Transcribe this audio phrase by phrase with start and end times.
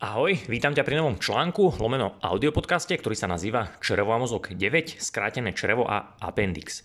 [0.00, 4.96] Ahoj, vítam ťa pri novom článku, lomeno audiopodcaste, ktorý sa nazýva Črevo a mozog 9,
[4.96, 6.80] skrátené črevo a appendix.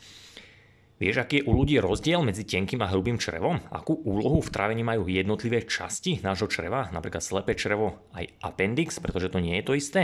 [1.00, 3.64] Vieš, aký je u ľudí rozdiel medzi tenkým a hrubým črevom?
[3.72, 9.32] Akú úlohu v trávení majú jednotlivé časti nášho čreva, napríklad slepé črevo aj appendix, pretože
[9.32, 10.02] to nie je to isté?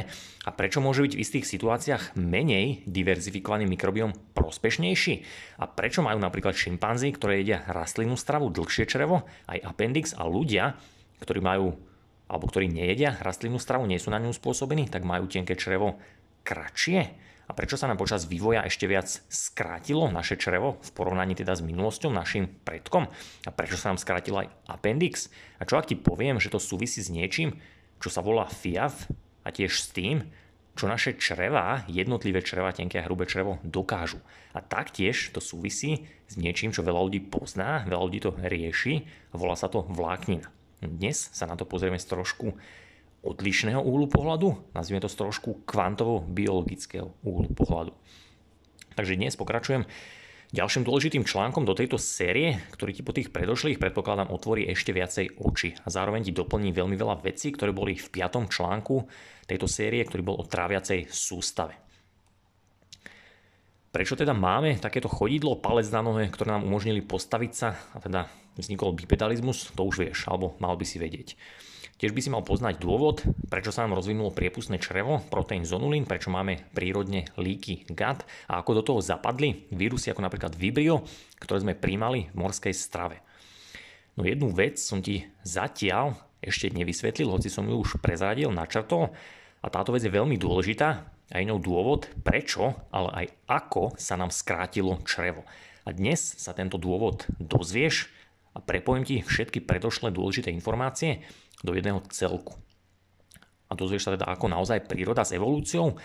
[0.48, 5.14] A prečo môže byť v istých situáciách menej diverzifikovaný mikrobiom prospešnejší?
[5.60, 10.80] A prečo majú napríklad šimpanzi, ktoré jedia rastlinnú stravu, dlhšie črevo, aj appendix a ľudia,
[11.20, 11.91] ktorí majú
[12.32, 16.00] alebo ktorí nejedia rastlinnú stravu, nie sú na ňu spôsobení, tak majú tenké črevo
[16.48, 17.28] kratšie?
[17.46, 21.60] A prečo sa nám počas vývoja ešte viac skrátilo naše črevo v porovnaní teda s
[21.60, 23.12] minulosťou, našim predkom?
[23.44, 25.28] A prečo sa nám skrátil aj appendix?
[25.60, 27.60] A čo ak ti poviem, že to súvisí s niečím,
[28.00, 29.12] čo sa volá FIAF
[29.44, 30.32] a tiež s tým,
[30.80, 34.24] čo naše čreva, jednotlivé čreva, tenké a hrubé črevo dokážu.
[34.56, 39.04] A taktiež to súvisí s niečím, čo veľa ľudí pozná, veľa ľudí to rieši,
[39.36, 40.61] volá sa to vláknina.
[40.82, 42.58] Dnes sa na to pozrieme z trošku
[43.22, 47.94] odlišného úhlu pohľadu, nazvime to z trošku kvantovo-biologického úhlu pohľadu.
[48.98, 49.86] Takže dnes pokračujem
[50.50, 55.38] ďalším dôležitým článkom do tejto série, ktorý ti po tých predošlých predpokladám otvorí ešte viacej
[55.38, 59.06] oči a zároveň ti doplní veľmi veľa vecí, ktoré boli v piatom článku
[59.46, 61.78] tejto série, ktorý bol o tráviacej sústave.
[63.94, 68.41] Prečo teda máme takéto chodidlo, palec na nohe, ktoré nám umožnili postaviť sa a teda
[68.60, 71.40] vznikol bipedalizmus, to už vieš, alebo mal by si vedieť.
[72.02, 76.34] Tiež by si mal poznať dôvod, prečo sa nám rozvinulo priepustné črevo, proteín zonulín, prečo
[76.34, 81.06] máme prírodne líky gut a ako do toho zapadli vírusy ako napríklad Vibrio,
[81.38, 83.22] ktoré sme príjmali v morskej strave.
[84.18, 89.14] No jednu vec som ti zatiaľ ešte nevysvetlil, hoci som ju už prezradil, načrtol
[89.62, 94.18] a táto vec je veľmi dôležitá a je ňou dôvod, prečo, ale aj ako sa
[94.18, 95.46] nám skrátilo črevo.
[95.86, 98.10] A dnes sa tento dôvod dozvieš
[98.52, 101.24] a prepojím ti všetky predošlé dôležité informácie
[101.64, 102.58] do jedného celku.
[103.72, 105.96] A dozvieš sa teda, ako naozaj príroda s evolúciou,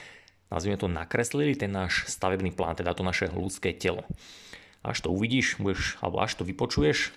[0.46, 4.06] nazvime to nakreslili ten náš stavebný plán, teda to naše ľudské telo.
[4.86, 7.10] Až to uvidíš, budeš, alebo až to vypočuješ,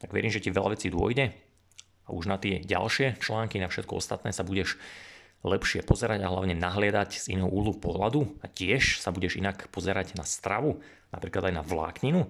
[0.00, 1.36] tak verím, že ti veľa vecí dôjde
[2.06, 4.80] a už na tie ďalšie články, na všetko ostatné sa budeš
[5.44, 10.16] lepšie pozerať a hlavne nahliadať z iného úhlu pohľadu a tiež sa budeš inak pozerať
[10.16, 10.80] na stravu,
[11.12, 12.26] napríklad aj na vlákninu,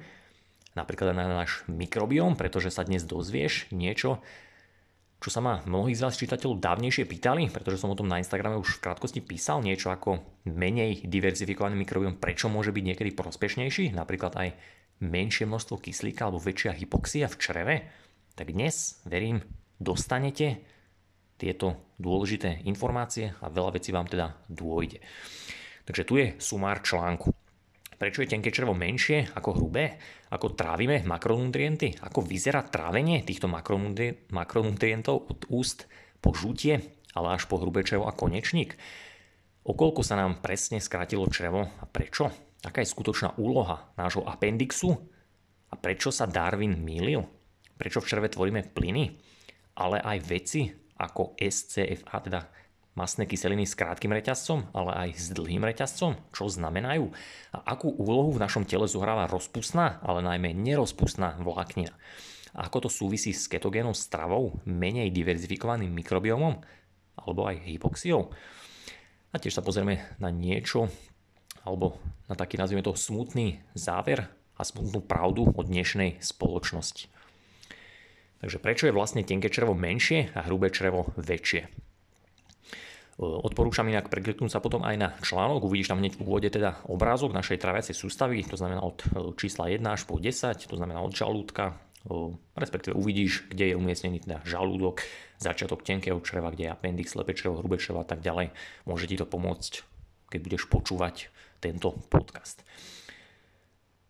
[0.76, 4.20] napríklad aj na náš mikrobióm, pretože sa dnes dozvieš niečo,
[5.16, 8.60] čo sa ma mnohí z vás čitateľov dávnejšie pýtali, pretože som o tom na Instagrame
[8.60, 14.36] už v krátkosti písal, niečo ako menej diverzifikovaný mikrobióm, prečo môže byť niekedy prospešnejší, napríklad
[14.36, 14.48] aj
[15.00, 17.76] menšie množstvo kyslíka alebo väčšia hypoxia v čreve,
[18.36, 19.40] tak dnes, verím,
[19.80, 20.60] dostanete
[21.40, 25.00] tieto dôležité informácie a veľa vecí vám teda dôjde.
[25.88, 27.32] Takže tu je sumár článku.
[27.96, 29.96] Prečo je tenké črevo menšie ako hrubé?
[30.28, 31.96] Ako trávime makronutrienty?
[32.04, 35.88] Ako vyzerá trávenie týchto makronutrientov od úst
[36.20, 36.76] po žutie,
[37.16, 38.76] ale až po hrubé črevo a konečník?
[39.64, 42.28] Okolko sa nám presne skrátilo črevo a prečo?
[42.62, 44.92] Aká je skutočná úloha nášho appendixu?
[45.72, 47.24] A prečo sa Darwin mýlil?
[47.80, 49.16] Prečo v čreve tvoríme plyny?
[49.80, 50.68] Ale aj veci,
[51.00, 52.40] ako SCFA, teda
[52.96, 57.12] masné kyseliny s krátkým reťazcom, ale aj s dlhým reťazcom, čo znamenajú
[57.52, 61.92] a akú úlohu v našom tele zohráva rozpustná, ale najmä nerozpustná vláknina.
[62.56, 66.64] A ako to súvisí s ketogénou stravou, menej diverzifikovaným mikrobiomom
[67.20, 68.32] alebo aj hypoxiou.
[69.30, 70.88] A tiež sa pozrieme na niečo,
[71.68, 72.00] alebo
[72.32, 74.24] na taký, nazvime to, smutný záver
[74.56, 77.12] a smutnú pravdu o dnešnej spoločnosti.
[78.40, 81.85] Takže prečo je vlastne tenké črevo menšie a hrubé črevo väčšie?
[83.16, 87.32] Odporúčam inak prekliknúť sa potom aj na článok, uvidíš tam hneď v úvode teda obrázok
[87.32, 91.16] našej traviacej sústavy, to znamená od e, čísla 1 až po 10, to znamená od
[91.16, 91.80] žalúdka,
[92.54, 95.02] respektíve uvidíš, kde je umiestnený teda žalúdok,
[95.40, 98.54] začiatok tenkého čreva, kde je appendix, slepé črevo, hrubé črevo a tak ďalej.
[98.86, 99.72] Môže ti to pomôcť,
[100.30, 102.62] keď budeš počúvať tento podcast.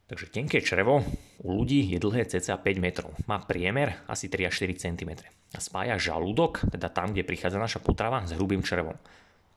[0.06, 1.02] Takže tenké črevo
[1.42, 3.10] u ľudí je dlhé cca 5 metrov.
[3.26, 5.35] Má priemer asi 3 až 4 cm.
[5.56, 8.97] Spája žalúdok, teda tam, kde prichádza naša potrava, s hrubým črevom.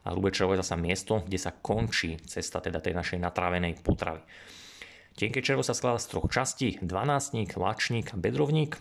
[0.08, 4.24] A hrubé črevo je zasa miesto, kde sa končí cesta teda tej našej natrávenej potravy.
[5.20, 8.80] Tenké črevo sa skladá z troch častí, dvanásnik, lačník bedrovník.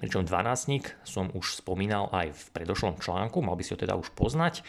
[0.00, 4.12] Pričom dvanásnik som už spomínal aj v predošlom článku, mal by si ho teda už
[4.16, 4.64] poznať,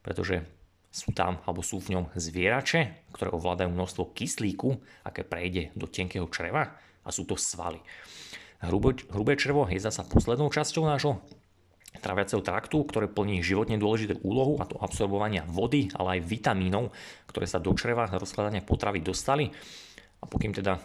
[0.00, 0.44] pretože
[0.88, 6.24] sú tam alebo sú v ňom zvierače, ktoré ovládajú množstvo kyslíku, aké prejde do tenkého
[6.32, 6.72] čreva
[7.04, 7.80] a sú to svaly.
[8.64, 11.20] Hrubé, hrubé črevo je zasa poslednou časťou nášho
[12.00, 16.92] traviaceho traktu, ktoré plní životne dôležitú úlohu a to absorbovania vody, ale aj vitamínov,
[17.28, 19.48] ktoré sa do čreva rozkladania potravy dostali
[20.20, 20.76] a pokým teda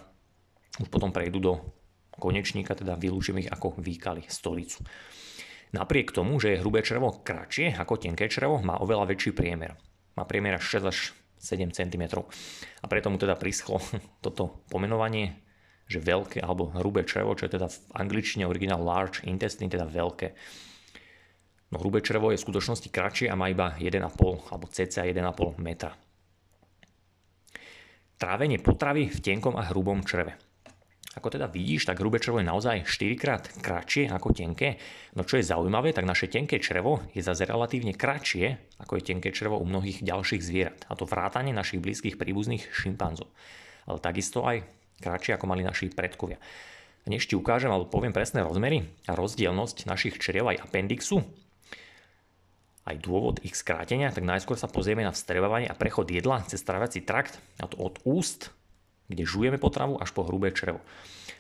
[0.80, 1.54] už potom prejdú do
[2.16, 4.84] konečníka, teda vylúčime ich ako výkali stolicu.
[5.72, 9.76] Napriek tomu, že je hrubé črevo kratšie ako tenké črevo, má oveľa väčší priemer.
[10.20, 10.98] Má priemer až 6 až
[11.40, 12.04] 7 cm.
[12.84, 13.80] A preto mu teda prischlo
[14.26, 15.40] toto pomenovanie,
[15.92, 20.32] že veľké alebo hrubé črevo, čo je teda v angličtine originál large intestine, teda veľké.
[21.72, 24.00] No hrubé črevo je v skutočnosti kratšie a má iba 1,5
[24.52, 25.92] alebo cca 1,5 metra.
[28.16, 30.40] Trávenie potravy v tenkom a hrubom čreve.
[31.12, 34.80] Ako teda vidíš, tak hrubé črevo je naozaj 4 krát kratšie ako tenké.
[35.20, 39.30] No čo je zaujímavé, tak naše tenké črevo je zase relatívne kratšie ako je tenké
[39.36, 40.80] črevo u mnohých ďalších zvierat.
[40.88, 43.28] A to vrátanie našich blízkych príbuzných šimpanzov.
[43.86, 44.64] Ale takisto aj
[45.02, 46.38] kratšie ako mali naši predkovia.
[47.10, 51.26] Než ti ukážem alebo poviem presné rozmery a rozdielnosť našich čriev aj appendixu,
[52.86, 57.02] aj dôvod ich skrátenia, tak najskôr sa pozrieme na vstrebávanie a prechod jedla cez traviaci
[57.02, 58.54] trakt, a to od úst
[59.12, 60.80] kde žujeme potravu až po hrubé črevo.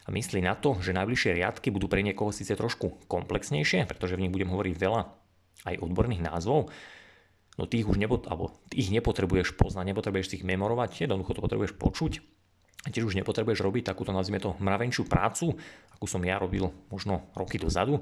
[0.03, 4.27] A myslí na to, že najbližšie riadky budú pre niekoho síce trošku komplexnejšie, pretože v
[4.27, 5.01] nich budem hovoriť veľa
[5.71, 6.67] aj odborných názvov,
[7.55, 11.73] no tých už nepot- alebo tých nepotrebuješ poznať, nepotrebuješ si ich memorovať, jednoducho to potrebuješ
[11.79, 12.13] počuť.
[12.81, 15.53] Tiež už nepotrebuješ robiť takúto, nazvime to, mravenčiu prácu,
[15.93, 18.01] akú som ja robil možno roky dozadu,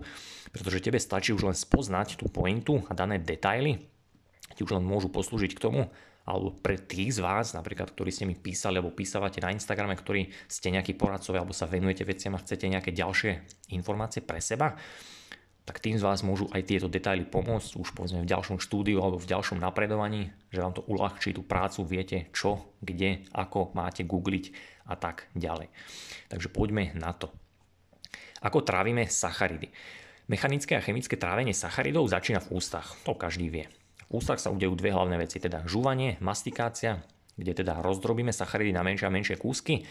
[0.56, 3.84] pretože tebe stačí už len spoznať tú pointu a dané detaily,
[4.56, 5.82] ti už len môžu poslúžiť k tomu,
[6.24, 10.30] alebo pre tých z vás, napríklad, ktorí ste mi písali alebo písavate na Instagrame, ktorí
[10.46, 13.32] ste nejakí poradcovia alebo sa venujete veciam a chcete nejaké ďalšie
[13.74, 14.78] informácie pre seba,
[15.70, 19.22] tak tým z vás môžu aj tieto detaily pomôcť už povedzme v ďalšom štúdiu alebo
[19.22, 24.50] v ďalšom napredovaní, že vám to uľahčí tú prácu, viete čo, kde, ako máte googliť
[24.90, 25.70] a tak ďalej.
[26.26, 27.30] Takže poďme na to.
[28.42, 29.70] Ako trávime sacharidy?
[30.26, 33.70] Mechanické a chemické trávenie sacharidov začína v ústach, to každý vie.
[34.10, 37.06] V ústach sa udejú dve hlavné veci, teda žúvanie, mastikácia,
[37.38, 39.86] kde teda rozdrobíme sacharidy na menšie a menšie kúsky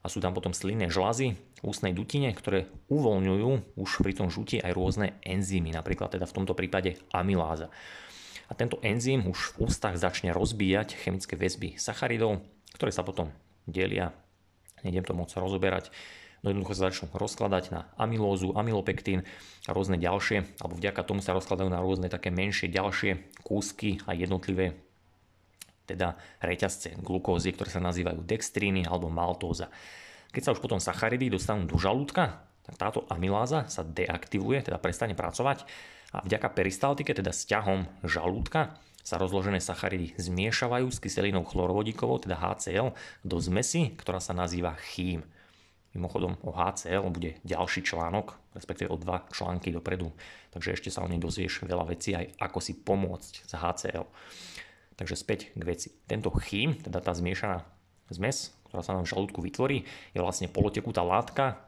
[0.00, 1.34] a sú tam potom slinné žlazy
[1.66, 6.56] ústnej dutine, ktoré uvoľňujú už pri tom žutí aj rôzne enzymy, napríklad teda v tomto
[6.56, 7.68] prípade amyláza.
[8.50, 12.42] A tento enzym už v ústach začne rozbíjať chemické väzby sacharidov,
[12.74, 13.30] ktoré sa potom
[13.68, 14.10] delia,
[14.82, 15.94] nejdem to moc rozoberať,
[16.42, 19.22] no jednoducho sa začnú rozkladať na amylózu, amylopektín
[19.68, 24.16] a rôzne ďalšie, alebo vďaka tomu sa rozkladajú na rôzne také menšie ďalšie kúsky a
[24.16, 24.74] jednotlivé
[25.90, 29.66] teda reťazce glukózy, ktoré sa nazývajú dextríny alebo maltóza.
[30.30, 35.18] Keď sa už potom sacharidy dostanú do žalúdka, tak táto amyláza sa deaktivuje, teda prestane
[35.18, 35.66] pracovať
[36.14, 42.92] a vďaka peristaltike, teda sťahom žalúdka, sa rozložené sacharidy zmiešavajú s kyselinou chlorovodíkovou, teda HCl,
[43.24, 45.24] do zmesi, ktorá sa nazýva chým.
[45.96, 50.14] Mimochodom o HCL bude ďalší článok, respektíve o dva články dopredu,
[50.54, 54.06] takže ešte sa o nej dozvieš veľa vecí aj ako si pomôcť z HCL.
[54.94, 55.88] Takže späť k veci.
[56.06, 57.66] Tento chým, teda tá zmiešaná
[58.12, 59.82] zmes, ktorá sa nám v žalúdku vytvorí,
[60.14, 61.58] je vlastne polotekutá látka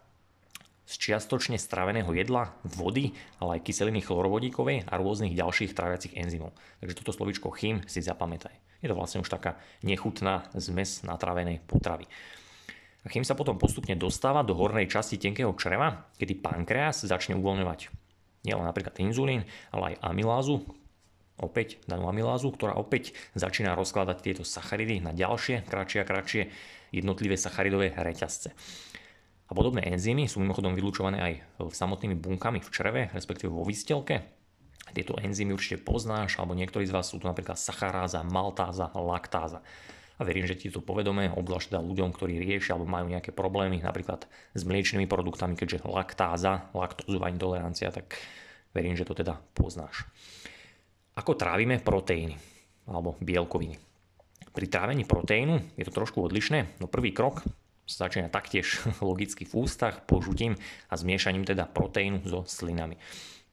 [0.86, 6.54] z čiastočne straveného jedla, vody, ale aj kyseliny chlorovodíkovej a rôznych ďalších tráviacich enzymov.
[6.82, 8.54] Takže toto slovičko chým si zapamätaj.
[8.82, 12.06] Je to vlastne už taká nechutná zmes natravenej potravy.
[13.02, 17.90] A chým sa potom postupne dostáva do hornej časti tenkého čreva, kedy pankreas začne uvoľňovať
[18.46, 20.66] nielen napríklad inzulín, ale aj amylázu,
[21.38, 26.42] opäť danú amylázu, ktorá opäť začína rozkladať tieto sacharidy na ďalšie, kratšie a kratšie
[26.92, 28.52] jednotlivé sacharidové reťazce.
[29.48, 34.22] A podobné enzymy sú mimochodom vylúčované aj samotnými bunkami v čreve, respektíve vo výstelke.
[34.92, 39.64] Tieto enzymy určite poznáš, alebo niektorí z vás sú tu napríklad sacharáza, maltáza, laktáza
[40.18, 43.82] a verím, že ti to povedome, obzvlášť teda ľuďom, ktorí riešia alebo majú nejaké problémy
[43.82, 48.14] napríklad s mliečnými produktami, keďže laktáza, laktózová intolerancia, tak
[48.70, 50.06] verím, že to teda poznáš.
[51.18, 52.38] Ako trávime proteíny
[52.86, 53.91] alebo bielkoviny?
[54.52, 57.40] Pri trávení proteínu je to trošku odlišné, no prvý krok
[57.88, 60.60] sa začína taktiež logicky v ústach, požutím
[60.92, 63.00] a zmiešaním teda proteínu so slinami.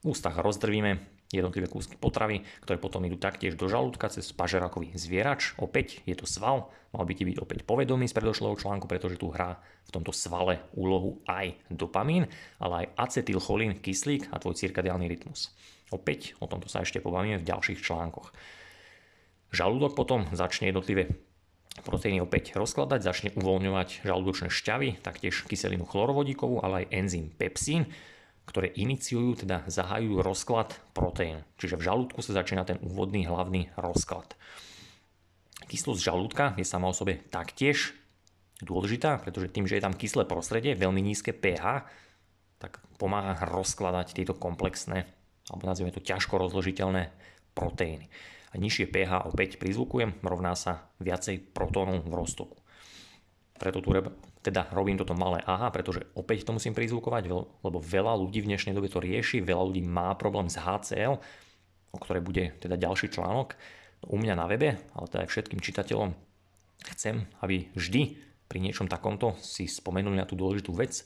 [0.03, 5.53] V ústach rozdrvíme jednotlivé kúsky potravy, ktoré potom idú taktiež do žalúdka cez pažerakový zvierač.
[5.61, 9.29] Opäť je to sval, mal by ti byť opäť povedomý z predošlého článku, pretože tu
[9.29, 12.25] hrá v tomto svale úlohu aj dopamín,
[12.57, 15.53] ale aj acetylcholín, kyslík a tvoj cirkadiálny rytmus.
[15.93, 18.33] Opäť o tomto sa ešte pobavíme v ďalších článkoch.
[19.49, 21.09] Žalúdok potom začne jednotlivé
[21.81, 27.89] proteíny opäť rozkladať, začne uvoľňovať žalúdočné šťavy, taktiež kyselinu chlorovodíkovú, ale aj enzym pepsín,
[28.45, 31.45] ktoré iniciujú, teda zahajujú rozklad proteín.
[31.61, 34.33] Čiže v žalúdku sa začína ten úvodný hlavný rozklad.
[35.69, 37.93] Kyslosť žalúdka je sama o sebe taktiež
[38.65, 41.85] dôležitá, pretože tým, že je tam kyslé prostredie, veľmi nízke pH,
[42.59, 45.07] tak pomáha rozkladať tieto komplexné,
[45.47, 47.13] alebo nazvime to ťažko rozložiteľné
[47.53, 48.09] proteíny.
[48.57, 52.57] Nižšie pH opäť prizvukujem, rovná sa viacej protónov v roztoku.
[53.61, 53.93] Preto tu
[54.41, 57.29] teda robím toto malé aha, pretože opäť to musím prizvukovať,
[57.61, 61.19] lebo veľa ľudí v dnešnej dobe to rieši, veľa ľudí má problém s HCL,
[61.93, 63.53] o ktorej bude teda ďalší článok
[64.07, 66.15] u mňa na webe, ale teda aj všetkým čitateľom
[66.95, 71.03] chcem, aby vždy pri niečom takomto si spomenuli na tú dôležitú vec.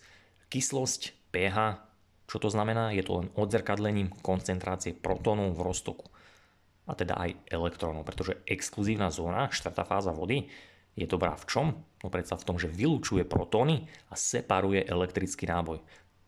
[0.47, 1.81] Kyslosť, pH,
[2.29, 2.93] čo to znamená?
[2.93, 6.12] Je to len odzrkadlením koncentrácie protónov v roztoku
[6.83, 10.51] a teda aj elektrónov, pretože exkluzívna zóna, štvrtá fáza vody,
[10.93, 11.67] je dobrá v čom?
[12.03, 15.81] No predsa v tom, že vylúčuje protóny a separuje elektrický náboj.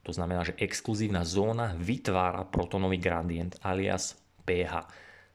[0.05, 4.85] To znamená, že exkluzívna zóna vytvára protónový gradient alias pH.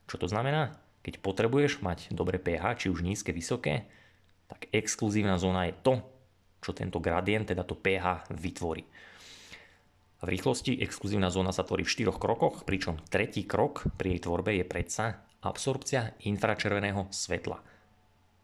[0.07, 0.75] Čo to znamená?
[1.03, 3.87] Keď potrebuješ mať dobré pH, či už nízke, vysoké,
[4.47, 5.93] tak exkluzívna zóna je to,
[6.61, 8.83] čo tento gradient, teda to pH, vytvorí.
[10.21, 14.53] V rýchlosti exkluzívna zóna sa tvorí v štyroch krokoch, pričom tretí krok pri jej tvorbe
[14.53, 17.57] je predsa absorpcia infračerveného svetla.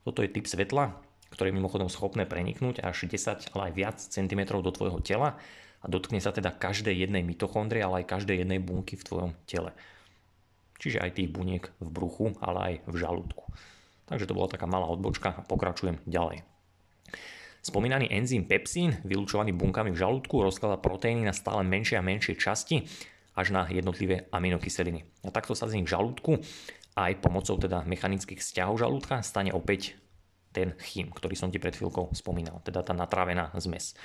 [0.01, 0.97] Toto je typ svetla,
[1.29, 5.37] ktoré je mimochodom schopné preniknúť až 10, ale aj viac centimetrov do tvojho tela
[5.77, 9.69] a dotkne sa teda každej jednej mitochondrie, ale aj každej jednej bunky v tvojom tele.
[10.81, 13.45] Čiže aj tých buniek v bruchu, ale aj v žalúdku.
[14.09, 16.56] Takže to bola taká malá odbočka a pokračujem ďalej.
[17.67, 22.87] Spomínaný enzym pepsín, vylúčovaný bunkami v žalúdku, rozkladá proteíny na stále menšie a menšie časti
[23.35, 25.03] až na jednotlivé aminokyseliny.
[25.27, 26.39] A takto sa z nich v žalúdku
[26.95, 29.99] aj pomocou teda mechanických vzťahov žalúdka stane opäť
[30.55, 33.99] ten chým, ktorý som ti pred chvíľkou spomínal, teda tá natrávená zmes.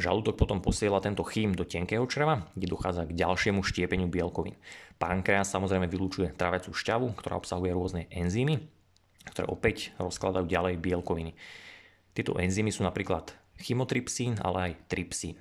[0.00, 4.56] Žalúdok potom posiela tento chým do tenkého čreva, kde dochádza k ďalšiemu štiepeniu bielkovín.
[4.96, 8.64] Pankreas samozrejme vylúčuje travecú šťavu, ktorá obsahuje rôzne enzymy,
[9.28, 11.36] ktoré opäť rozkladajú ďalej bielkoviny.
[12.18, 13.30] Tieto enzymy sú napríklad
[13.62, 15.38] chymotrypsín, ale aj trypsín.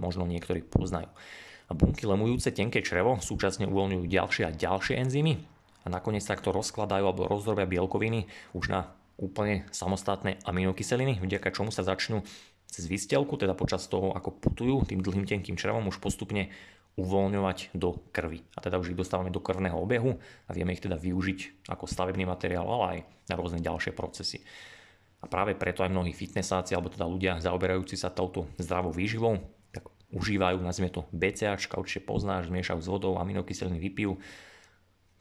[0.00, 1.12] Možno niektorí poznajú.
[1.68, 5.36] A bunky lemujúce tenké črevo súčasne uvoľňujú ďalšie a ďalšie enzymy,
[5.84, 8.24] a nakoniec takto rozkladajú alebo rozdrobia bielkoviny
[8.56, 8.88] už na
[9.20, 12.24] úplne samostatné aminokyseliny, vďaka čomu sa začnú
[12.66, 16.50] cez vystelku, teda počas toho, ako putujú tým dlhým tenkým črevom, už postupne
[16.98, 18.42] uvoľňovať do krvi.
[18.56, 22.26] A teda už ich dostávame do krvného obehu a vieme ich teda využiť ako stavebný
[22.26, 22.98] materiál, ale aj
[23.30, 24.42] na rôzne ďalšie procesy.
[25.24, 29.40] A práve preto aj mnohí fitnessáci, alebo teda ľudia zaoberajúci sa touto zdravou výživou,
[29.72, 34.20] tak užívajú, nazvime to BCAčka, určite poznáš, zmiešajú s vodou, aminokyseliny vypijú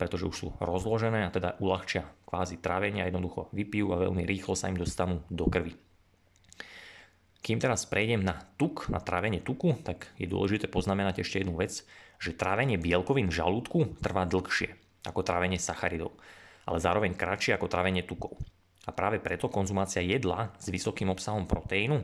[0.04, 4.58] pretože už sú rozložené a teda uľahčia kvázi trávenie a jednoducho vypijú a veľmi rýchlo
[4.58, 5.78] sa im dostanú do krvi.
[7.44, 11.84] Kým teraz prejdem na tuk, na trávenie tuku, tak je dôležité poznamenať ešte jednu vec,
[12.20, 16.16] že trávenie bielkovín v žalúdku trvá dlhšie ako trávenie sacharidov,
[16.64, 18.40] ale zároveň kratšie ako trávenie tukov.
[18.84, 22.04] A práve preto konzumácia jedla s vysokým obsahom proteínu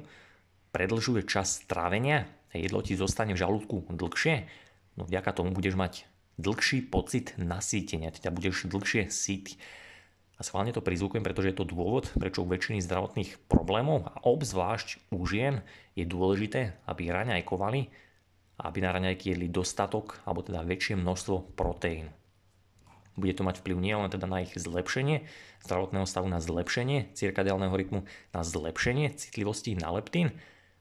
[0.71, 4.47] predlžuje čas trávenia a jedlo ti zostane v žalúdku dlhšie,
[4.95, 5.93] no vďaka tomu budeš mať
[6.39, 9.59] dlhší pocit nasýtenia, teda budeš dlhšie síty.
[10.39, 15.11] A schválne to prizvukujem, pretože je to dôvod, prečo u väčšiny zdravotných problémov a obzvlášť
[15.11, 15.67] u žien
[15.99, 17.91] je dôležité, aby raňajkovali
[18.55, 22.18] a aby na raňajky jedli dostatok alebo teda väčšie množstvo proteínu.
[23.19, 25.27] Bude to mať vplyv nielen teda na ich zlepšenie
[25.67, 30.31] zdravotného stavu, na zlepšenie cirkadiálneho rytmu, na zlepšenie citlivosti na leptín,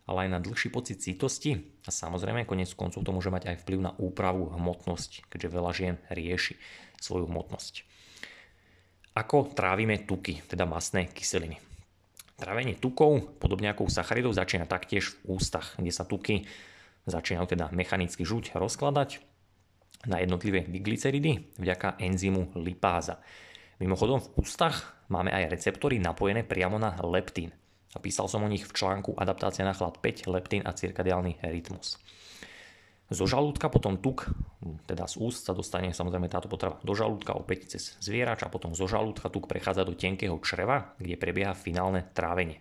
[0.09, 3.78] ale aj na dlhší pocit citosti a samozrejme konec koncov to môže mať aj vplyv
[3.83, 6.57] na úpravu hmotnosť, keďže veľa žien rieši
[7.02, 7.85] svoju hmotnosť.
[9.18, 11.59] Ako trávime tuky, teda masné kyseliny?
[12.38, 16.47] Trávenie tukov, podobne ako u sacharidov, začína taktiež v ústach, kde sa tuky
[17.09, 19.18] začínajú teda mechanicky žuť rozkladať
[20.06, 23.18] na jednotlivé diglyceridy vďaka enzymu lipáza.
[23.82, 27.50] Mimochodom v ústach máme aj receptory napojené priamo na leptín
[27.94, 31.96] a písal som o nich v článku Adaptácia na chlad 5, leptín a cirkadiálny rytmus.
[33.08, 34.28] Zo žalúdka potom tuk,
[34.84, 38.76] teda z úst sa dostane samozrejme táto potrava do žalúdka opäť cez zvierač a potom
[38.76, 42.60] zo žalúdka tuk prechádza do tenkého čreva, kde prebieha finálne trávenie.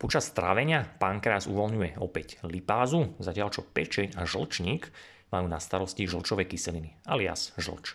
[0.00, 4.88] Počas trávenia pankreas uvoľňuje opäť lipázu, zatiaľ čo pečeň a žlčník
[5.30, 7.94] majú na starosti žlčové kyseliny, alias žlč.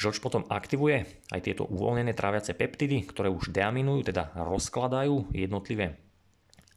[0.00, 6.00] Žlč potom aktivuje aj tieto uvoľnené tráviace peptidy, ktoré už deaminujú, teda rozkladajú jednotlivé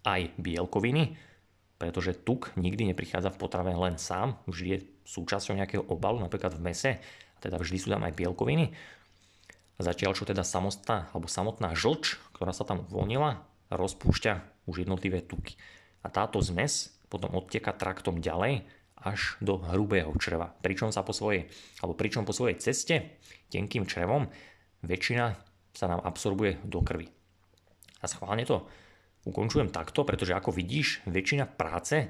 [0.04, 1.16] aj bielkoviny,
[1.80, 6.64] pretože tuk nikdy neprichádza v potrave len sám, vždy je súčasťou nejakého obalu, napríklad v
[6.68, 6.92] mese,
[7.36, 8.76] a teda vždy sú tam aj bielkoviny.
[9.80, 13.40] Zatiaľ čo teda samostá, alebo samotná žlč, ktorá sa tam uvoľnila,
[13.72, 15.56] rozpúšťa už jednotlivé tuky.
[16.04, 18.68] A táto zmes potom odteka traktom ďalej
[19.04, 20.56] až do hrubého čreva.
[20.64, 21.52] Pričom sa po svojej,
[21.84, 23.20] alebo pričom po svojej ceste
[23.52, 24.32] tenkým črevom
[24.84, 25.36] väčšina
[25.76, 27.12] sa nám absorbuje do krvi.
[28.00, 28.68] A schválne to
[29.28, 32.08] ukončujem takto, pretože ako vidíš, väčšina práce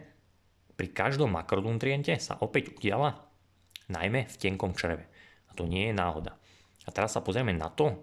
[0.74, 3.30] pri každom makronutriente sa opäť udiala
[3.90, 5.06] najmä v tenkom čreve.
[5.50, 6.34] A to nie je náhoda.
[6.84, 8.02] A teraz sa pozrieme na to,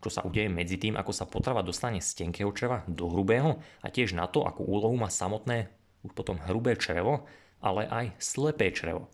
[0.00, 3.86] čo sa udeje medzi tým, ako sa potrava dostane z tenkého čreva do hrubého a
[3.92, 5.68] tiež na to, akú úlohu má samotné
[6.00, 7.28] už potom hrubé črevo,
[7.60, 9.08] ale aj slepé črevo.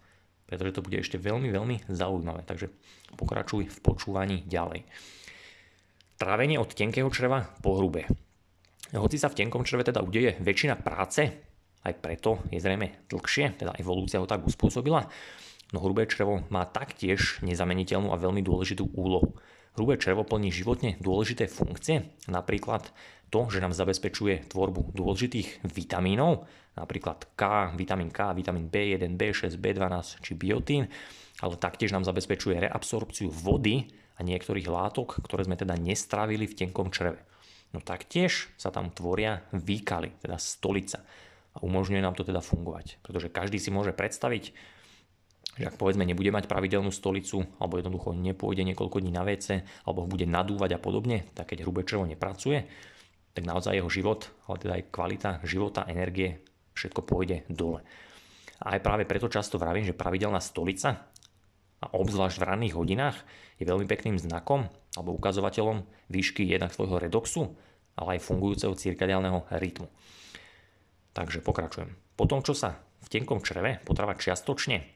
[0.47, 2.47] Pretože to bude ešte veľmi, veľmi zaujímavé.
[2.47, 2.71] Takže
[3.19, 4.87] pokračuj v počúvaní ďalej.
[6.17, 8.07] Trávenie od tenkého čreva po hrubé.
[8.95, 11.26] Hoci sa v tenkom čreve teda udeje väčšina práce,
[11.83, 15.11] aj preto je zrejme dlhšie, teda evolúcia ho tak uspôsobila,
[15.75, 19.35] no hrubé črevo má taktiež nezameniteľnú a veľmi dôležitú úlohu.
[19.76, 22.88] Hrubé črevo plní životne dôležité funkcie, napríklad
[23.28, 26.49] to, že nám zabezpečuje tvorbu dôležitých vitamínov,
[26.80, 30.88] napríklad K, vitamín K, vitamín B1, B6, B12 či biotín,
[31.45, 33.85] ale taktiež nám zabezpečuje reabsorpciu vody
[34.16, 37.21] a niektorých látok, ktoré sme teda nestravili v tenkom čreve.
[37.76, 41.04] No taktiež sa tam tvoria výkaly, teda stolica.
[41.52, 43.00] A umožňuje nám to teda fungovať.
[43.04, 44.56] Pretože každý si môže predstaviť,
[45.57, 50.05] že ak povedzme nebude mať pravidelnú stolicu alebo jednoducho nepôjde niekoľko dní na WC alebo
[50.05, 52.69] ho bude nadúvať a podobne, tak keď hrubé črevo nepracuje,
[53.33, 56.41] tak naozaj jeho život, ale teda aj kvalita života, energie,
[56.77, 57.81] všetko pôjde dole.
[58.61, 61.09] A aj práve preto často vravím, že pravidelná stolica
[61.81, 63.17] a obzvlášť v ranných hodinách
[63.61, 67.53] je veľmi pekným znakom alebo ukazovateľom výšky jednak svojho redoxu,
[67.97, 69.89] ale aj fungujúceho cirkadiálneho rytmu.
[71.13, 71.93] Takže pokračujem.
[72.17, 74.96] Po tom, čo sa v tenkom čreve potrava čiastočne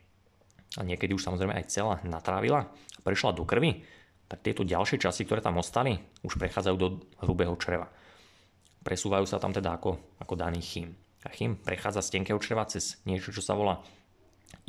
[0.79, 3.83] a niekedy už samozrejme aj celá natrávila a prešla do krvi,
[4.31, 7.91] tak tieto ďalšie časti, ktoré tam ostali, už prechádzajú do hrubého čreva.
[8.87, 10.95] Presúvajú sa tam teda ako, ako daný chým.
[11.27, 13.83] A chým prechádza z tenkého čreva cez niečo, čo sa volá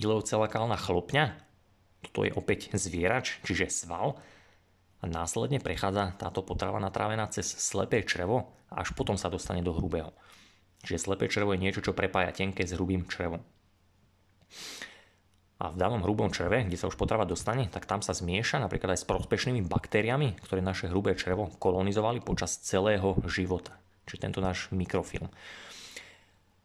[0.01, 1.37] ileocelakálna chlopňa.
[2.09, 4.17] Toto je opäť zvierač, čiže sval.
[4.99, 9.71] A následne prechádza táto potrava natrávená cez slepé črevo a až potom sa dostane do
[9.77, 10.11] hrubého.
[10.81, 13.45] Čiže slepé črevo je niečo, čo prepája tenké s hrubým črevom
[15.61, 18.97] a v danom hrubom čreve, kde sa už potrava dostane, tak tam sa zmieša napríklad
[18.97, 23.77] aj s prospešnými baktériami, ktoré naše hrubé črevo kolonizovali počas celého života.
[24.09, 25.29] Čiže tento náš mikrofilm.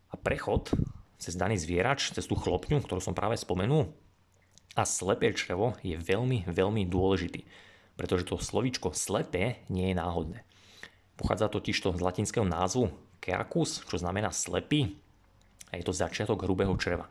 [0.08, 0.72] A prechod
[1.20, 3.92] cez daný zvierač, cez tú chlopňu, ktorú som práve spomenul,
[4.76, 7.44] a slepé črevo je veľmi, veľmi dôležitý,
[8.00, 10.40] pretože to slovíčko slepé nie je náhodné.
[11.20, 14.96] Pochádza totiž to z latinského názvu keacus, čo znamená slepý,
[15.72, 17.08] a je to začiatok hrubého čreva.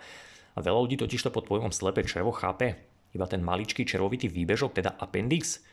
[0.56, 2.80] A veľa ľudí totiž to pod pojmom slepé črevo chápe
[3.15, 5.63] iba ten maličký červovitý výbežok, teda appendix.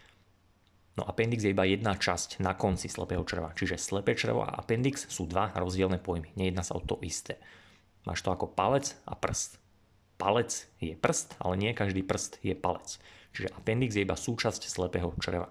[0.94, 5.10] No appendix je iba jedna časť na konci slepého čreva, čiže slepé črevo a appendix
[5.10, 7.42] sú dva rozdielne pojmy, nejedná sa o to isté.
[8.06, 9.58] Máš to ako palec a prst.
[10.22, 13.02] Palec je prst, ale nie každý prst je palec.
[13.34, 15.50] Čiže appendix je iba súčasť slepého čreva.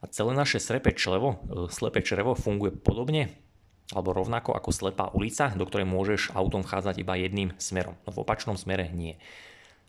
[0.00, 3.32] A celé naše slepé črevo, e, slepé črevo funguje podobne
[3.92, 7.98] alebo rovnako ako slepá ulica, do ktorej môžeš autom vchádzať iba jedným smerom.
[8.08, 9.20] No v opačnom smere nie.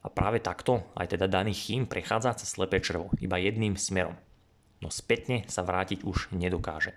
[0.03, 4.19] A práve takto aj teda daný chým prechádza cez slepé črevo, iba jedným smerom.
[4.84, 6.91] No spätne sa vrátiť už nedokáže.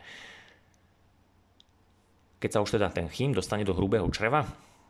[2.43, 4.47] Keď sa už teda ten chým dostane do hrubého čreva,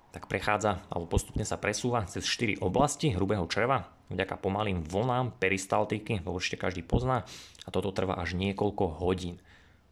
[0.08, 6.24] tak prechádza alebo postupne sa presúva cez 4 oblasti hrubého čreva vďaka pomalým vlnám peristaltiky,
[6.24, 7.28] to určite každý pozná
[7.64, 9.36] a toto trvá až niekoľko hodín.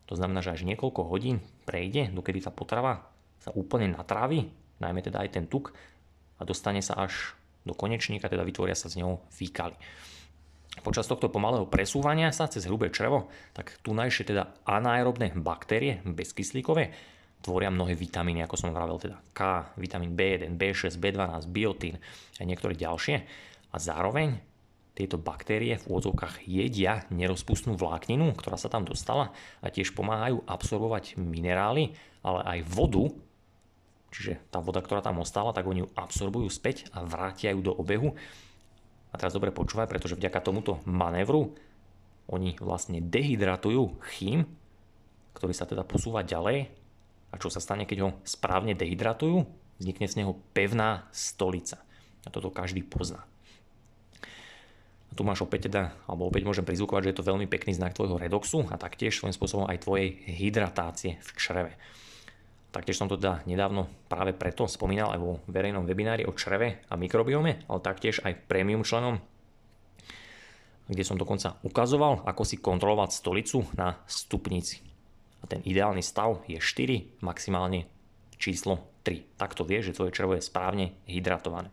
[0.06, 3.10] To znamená, že až niekoľko hodín prejde, dokedy tá potrava
[3.42, 4.46] sa úplne natrávi,
[4.78, 5.74] najmä teda aj ten tuk
[6.38, 7.34] a dostane sa až
[7.66, 9.74] do konečníka, teda vytvoria sa z neho fíkaly.
[10.84, 16.92] Počas tohto pomalého presúvania sa cez hrubé črevo, tak tunajšie teda anaerobné baktérie, bezkyslíkové,
[17.40, 21.96] tvoria mnohé vitamíny, ako som vravel, teda K, vitamín B1, B6, B12, biotín
[22.38, 23.16] a niektoré ďalšie.
[23.72, 24.36] A zároveň
[24.96, 31.20] tieto baktérie v úvodzovkách jedia nerozpustnú vlákninu, ktorá sa tam dostala a tiež pomáhajú absorbovať
[31.20, 31.92] minerály,
[32.24, 33.12] ale aj vodu,
[34.16, 37.76] čiže tá voda, ktorá tam ostala, tak oni ju absorbujú späť a vrátia ju do
[37.76, 38.16] obehu.
[39.12, 41.52] A teraz dobre počúvaj, pretože vďaka tomuto manévru
[42.32, 44.48] oni vlastne dehydratujú chým,
[45.37, 46.72] ktorý sa teda posúva ďalej.
[47.30, 49.44] A čo sa stane, keď ho správne dehydratujú?
[49.76, 51.85] Vznikne z neho pevná stolica.
[52.24, 53.28] A toto každý pozná.
[55.16, 58.20] Tu máš opäť teda, alebo opäť môžem prizvukovať, že je to veľmi pekný znak tvojho
[58.20, 61.72] redoxu a taktiež svojím spôsobom aj tvojej hydratácie v čreve.
[62.68, 67.00] Taktiež som to teda nedávno práve preto spomínal aj vo verejnom webinári o čreve a
[67.00, 69.16] mikrobiome, ale taktiež aj premium členom,
[70.85, 74.85] kde som dokonca ukazoval, ako si kontrolovať stolicu na stupnici.
[75.40, 77.88] A ten ideálny stav je 4, maximálne
[78.37, 79.40] číslo 3.
[79.40, 81.72] Takto vieš, že tvoje črevo je správne hydratované.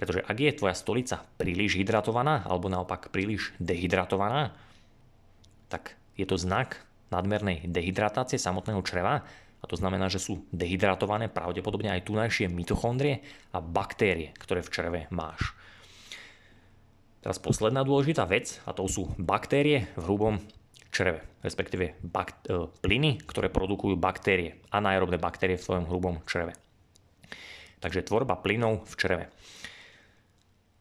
[0.00, 4.56] Pretože ak je tvoja stolica príliš hydratovaná alebo naopak príliš dehydratovaná,
[5.68, 6.80] tak je to znak
[7.12, 9.20] nadmernej dehydratácie samotného čreva
[9.60, 13.20] a to znamená, že sú dehydratované pravdepodobne aj tunajšie mitochondrie
[13.52, 15.52] a baktérie, ktoré v čreve máš.
[17.20, 20.40] Teraz posledná dôležitá vec, a to sú baktérie v hrubom
[20.88, 26.56] čreve, respektíve bak- e, plyny, ktoré produkujú baktérie, anaerobné baktérie v svojom hrubom čreve.
[27.84, 29.24] Takže tvorba plynov v čreve.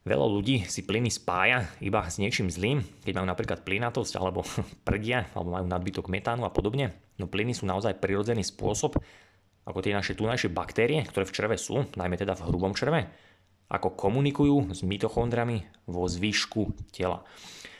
[0.07, 4.47] Veľa ľudí si plyny spája iba s niečím zlým, keď majú napríklad plynatosť alebo
[4.87, 6.95] prdia, alebo majú nadbytok metánu a podobne.
[7.19, 8.95] No plyny sú naozaj prirodzený spôsob,
[9.67, 13.11] ako tie naše tunajšie baktérie, ktoré v čreve sú, najmä teda v hrubom čreve,
[13.69, 17.21] ako komunikujú s mitochondrami vo zvyšku tela.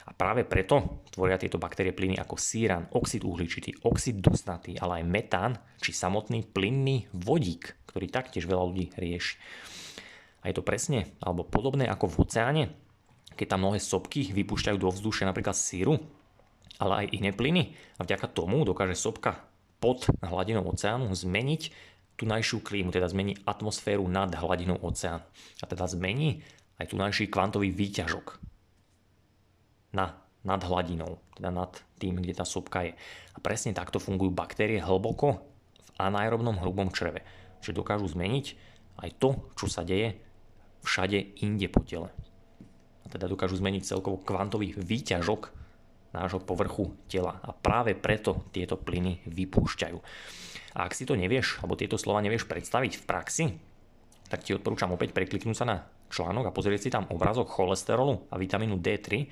[0.05, 5.05] A práve preto tvoria tieto baktérie plyny ako síran, oxid uhličitý, oxid dusnatý, ale aj
[5.05, 9.37] metán či samotný plynný vodík, ktorý taktiež veľa ľudí rieši.
[10.39, 12.63] A je to presne alebo podobné ako v oceáne,
[13.35, 15.99] keď tam mnohé sopky vypúšťajú do vzdušia napríklad síru,
[16.79, 19.43] ale aj iné plyny a vďaka tomu dokáže sopka
[19.79, 21.71] pod hladinou oceánu zmeniť
[22.19, 25.23] tunajšiu klímu, teda zmení atmosféru nad hladinou oceánu.
[25.63, 26.43] A teda zmení
[26.79, 28.43] aj tunajší kvantový výťažok
[29.95, 32.91] na, nad hladinou, teda nad tým, kde tá sopka je.
[33.35, 35.39] A presne takto fungujú baktérie hlboko
[35.79, 37.23] v anaerobnom hrubom čreve.
[37.63, 38.45] Čiže dokážu zmeniť
[38.99, 40.19] aj to, čo sa deje
[40.83, 42.09] všade inde po tele.
[43.03, 45.41] A teda dokážu zmeniť celkovo kvantový výťažok
[46.13, 47.37] nášho povrchu tela.
[47.41, 49.97] A práve preto tieto plyny vypúšťajú.
[50.77, 53.45] A ak si to nevieš, alebo tieto slova nevieš predstaviť v praxi,
[54.29, 55.77] tak ti odporúčam opäť prekliknúť sa na
[56.13, 59.25] článok a pozrieť si tam obrazok cholesterolu a vitamínu D3,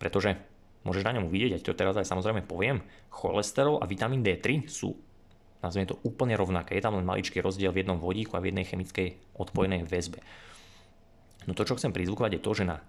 [0.00, 0.36] pretože
[0.84, 2.80] môžeš na ňom vidieť, aj to teraz aj samozrejme poviem,
[3.12, 4.96] cholesterol a vitamín D3 sú
[5.64, 6.76] nazvime to úplne rovnaké.
[6.76, 10.20] Je tam len maličký rozdiel v jednom vodíku a v jednej chemickej odpojenej väzbe.
[11.44, 12.80] No to, čo chcem prizvukovať, je to, že na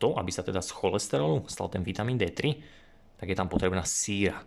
[0.00, 2.58] to, aby sa teda z cholesterolu stal ten vitamín D3,
[3.20, 4.42] tak je tam potrebná síra.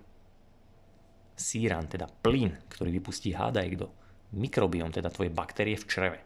[1.37, 3.87] Síran, teda plyn, ktorý vypustí hádajk do
[4.33, 6.19] mikrobiom, teda tvoje baktérie v čreve.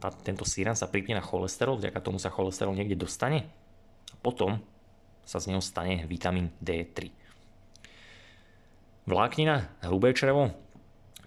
[0.00, 3.46] A tento síran sa pripne na cholesterol, vďaka tomu sa cholesterol niekde dostane
[4.10, 4.58] a potom
[5.24, 7.12] sa z neho stane vitamín D3.
[9.06, 10.52] Vláknina, hrubé črevo,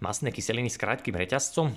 [0.03, 1.71] masné kyseliny s krátkým reťazcom,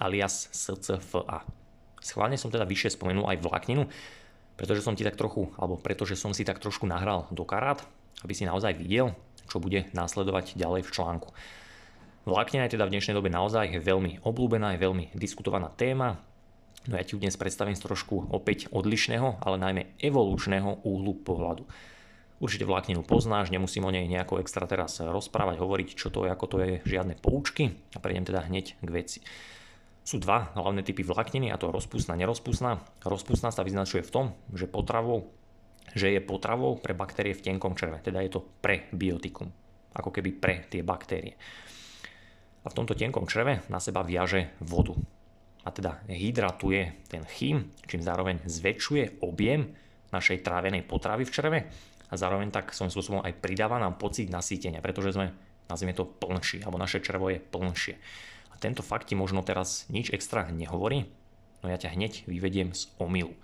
[0.00, 1.65] alias SCFA.
[2.06, 3.90] Schválne som teda vyššie spomenul aj vlákninu,
[4.54, 7.82] pretože som ti tak trochu, alebo pretože som si tak trošku nahral do karát,
[8.22, 9.18] aby si naozaj videl,
[9.50, 11.34] čo bude následovať ďalej v článku.
[12.30, 16.22] Vláknina je teda v dnešnej dobe naozaj veľmi obľúbená, je veľmi diskutovaná téma,
[16.86, 21.66] No ja ti dnes predstavím z trošku opäť odlišného, ale najmä evolučného úhlu pohľadu.
[22.38, 26.46] Určite vlákninu poznáš, nemusím o nej nejako extra teraz rozprávať, hovoriť, čo to je, ako
[26.46, 29.18] to je, žiadne poučky a prejdem teda hneď k veci.
[30.06, 32.78] Sú dva hlavné typy vlákniny a to rozpustná, nerozpustná.
[33.02, 35.34] Rozpustná sa vyznačuje v tom, že potravou,
[35.98, 39.50] že je potravou pre baktérie v tenkom čreve, teda je to prebiotikum,
[39.98, 41.34] ako keby pre tie baktérie.
[42.62, 44.94] A v tomto tenkom čreve na seba viaže vodu
[45.66, 49.74] a teda hydratuje ten chým, čím zároveň zväčšuje objem
[50.14, 51.58] našej trávenej potravy v čreve
[52.06, 55.34] a zároveň tak svojím spôsobom aj pridáva nám pocit nasýtenia, pretože sme,
[55.66, 57.94] nazvime to, plnší, alebo naše črevo je plnšie.
[58.56, 61.04] A tento fakt ti možno teraz nič extra nehovorí,
[61.60, 63.36] no ja ťa hneď vyvediem z omylu.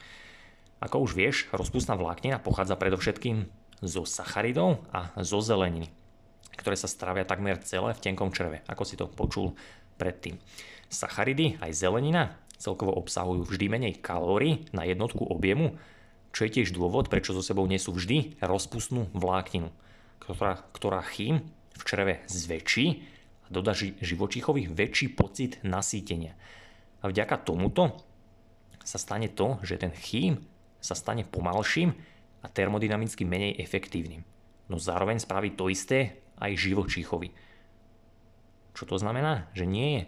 [0.80, 3.44] Ako už vieš, rozpustná vláknina pochádza predovšetkým
[3.84, 5.92] zo sacharidov a zo zeleniny,
[6.56, 9.52] ktoré sa stravia takmer celé v tenkom čreve, ako si to počul
[10.00, 10.40] predtým.
[10.88, 15.76] Sacharidy aj zelenina celkovo obsahujú vždy menej kalórií na jednotku objemu,
[16.32, 19.68] čo je tiež dôvod, prečo so sebou nesú vždy rozpustnú vlákninu,
[20.24, 21.44] ktorá, ktorá chým
[21.76, 23.04] v čreve zväčší
[23.52, 26.32] dodá živočíchovi väčší pocit nasýtenia.
[27.04, 28.00] A vďaka tomuto
[28.82, 30.40] sa stane to, že ten chým
[30.82, 31.94] sa stane pomalším
[32.42, 34.24] a termodynamicky menej efektívnym.
[34.66, 37.30] No zároveň spraví to isté aj živočíchovi.
[38.72, 39.52] Čo to znamená?
[39.54, 40.02] Že nie je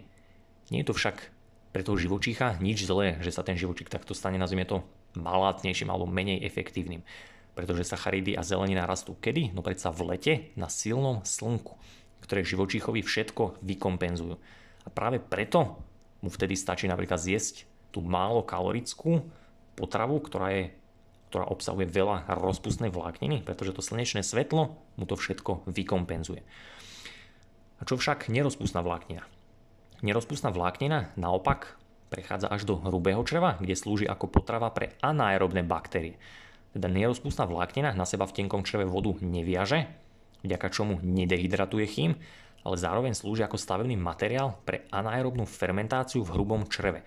[0.73, 1.29] nie je to však
[1.69, 4.81] pre toho živočícha nič zlé, že sa ten živočík takto stane, nazvime to,
[5.13, 7.05] malátnejším alebo menej efektívnym.
[7.53, 9.53] Pretože sacharidy a zelenina rastú kedy?
[9.55, 11.77] No predsa v lete na silnom slnku,
[12.23, 14.35] ktoré živočíchovi všetko vykompenzujú.
[14.85, 15.81] A práve preto
[16.21, 19.23] mu vtedy stačí napríklad zjesť tú málo kalorickú
[19.75, 20.63] potravu, ktorá, je,
[21.31, 26.41] ktorá obsahuje veľa rozpustnej vlákniny, pretože to slnečné svetlo mu to všetko vykompenzuje.
[27.75, 29.27] A čo však nerozpustná vláknina?
[29.99, 31.75] Nerozpustná vláknina naopak
[32.07, 36.15] prechádza až do hrubého čreva, kde slúži ako potrava pre anaerobné baktérie.
[36.71, 39.87] Teda nerozpustná vláknina na seba v tenkom čreve vodu neviaže,
[40.45, 42.11] vďaka čomu nedehydratuje chým,
[42.65, 47.05] ale zároveň slúži ako stavebný materiál pre anaerobnú fermentáciu v hrubom čreve,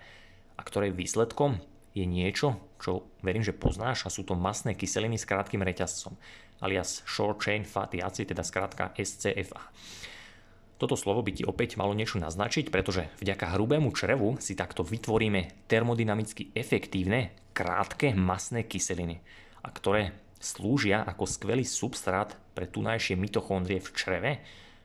[0.55, 1.59] a ktorej výsledkom
[1.91, 6.15] je niečo, čo verím, že poznáš a sú to masné kyseliny s krátkým reťazcom,
[6.63, 9.59] alias short chain fatty acid, teda skrátka SCFA.
[10.79, 15.67] Toto slovo by ti opäť malo niečo naznačiť, pretože vďaka hrubému črevu si takto vytvoríme
[15.67, 19.19] termodynamicky efektívne, krátke masné kyseliny,
[19.59, 24.31] a ktoré slúžia ako skvelý substrát pre tunajšie mitochondrie v čreve,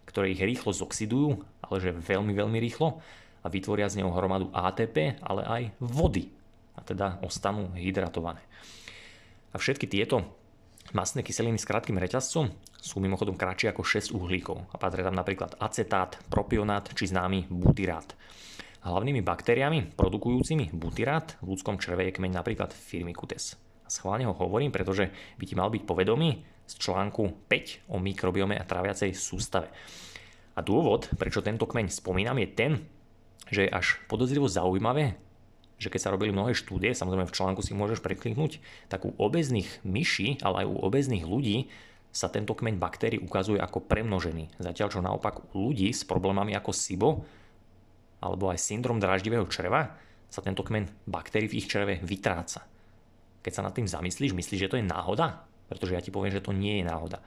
[0.04, 3.00] ktoré ich rýchlo zoxidujú, ale že veľmi, veľmi rýchlo
[3.40, 6.28] a vytvoria z neho hromadu ATP, ale aj vody
[6.74, 8.42] a teda ostanú hydratované.
[9.54, 10.26] A všetky tieto
[10.90, 12.50] masné kyseliny s krátkým reťazcom
[12.84, 18.12] sú mimochodom kratšie ako 6 uhlíkov a patria tam napríklad acetát, propionát či známy butyrát.
[18.84, 23.63] Hlavnými baktériami produkujúcimi butyrát v ľudskom čreve je kmeň napríklad Firmicutes.
[23.84, 28.64] Schválne ho hovorím, pretože by ti mal byť povedomý z článku 5 o mikrobiome a
[28.64, 29.68] tráviacej sústave.
[30.54, 32.72] A dôvod, prečo tento kmeň spomínam, je ten,
[33.50, 35.18] že je až podozrivo zaujímavé,
[35.76, 39.82] že keď sa robili mnohé štúdie, samozrejme v článku si môžeš prekliknúť, tak u obezných
[39.82, 41.68] myší, ale aj u obezných ľudí
[42.14, 44.62] sa tento kmeň baktérií ukazuje ako premnožený.
[44.62, 47.10] Zatiaľ čo naopak u ľudí s problémami ako SIBO
[48.22, 49.98] alebo aj syndrom dráždivého čreva
[50.30, 52.73] sa tento kmeň baktérií v ich čreve vytráca.
[53.44, 55.44] Keď sa nad tým zamyslíš, myslíš, že to je náhoda?
[55.68, 57.20] Pretože ja ti poviem, že to nie je náhoda.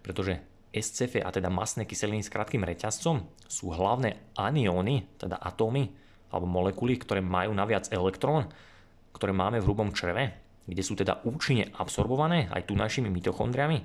[0.00, 0.40] Pretože
[0.72, 5.92] SCF, a teda masné kyseliny s krátkým reťazcom, sú hlavné anióny, teda atómy
[6.32, 8.50] alebo molekuly, ktoré majú naviac elektrón,
[9.14, 13.78] ktoré máme v hrubom čreve kde sú teda účinne absorbované aj tunajšími mitochondriami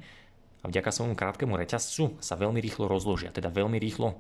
[0.64, 4.16] a vďaka svojmu krátkemu reťazcu sa veľmi rýchlo rozložia, teda veľmi rýchlo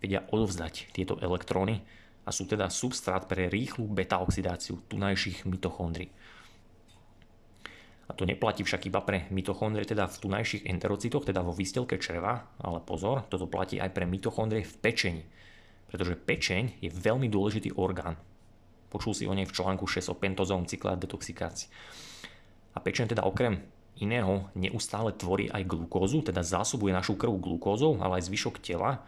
[0.00, 1.84] vedia odovzdať tieto elektróny
[2.24, 6.12] a sú teda substrát pre rýchlu beta-oxidáciu tunajších mitochondrií.
[8.08, 12.48] A to neplatí však iba pre mitochondrie teda v tunajších enterocitoch, teda vo výstelke čreva,
[12.56, 15.22] ale pozor, toto platí aj pre mitochondrie v pečeni.
[15.92, 18.16] Pretože pečeň je veľmi dôležitý orgán
[18.88, 21.68] Počul si o nej v článku 6 o pentozovom cykle a detoxikácii.
[22.72, 23.60] A pečeň teda okrem
[24.00, 29.04] iného neustále tvorí aj glukózu, teda zásobuje našu krv glukózou, ale aj zvyšok tela.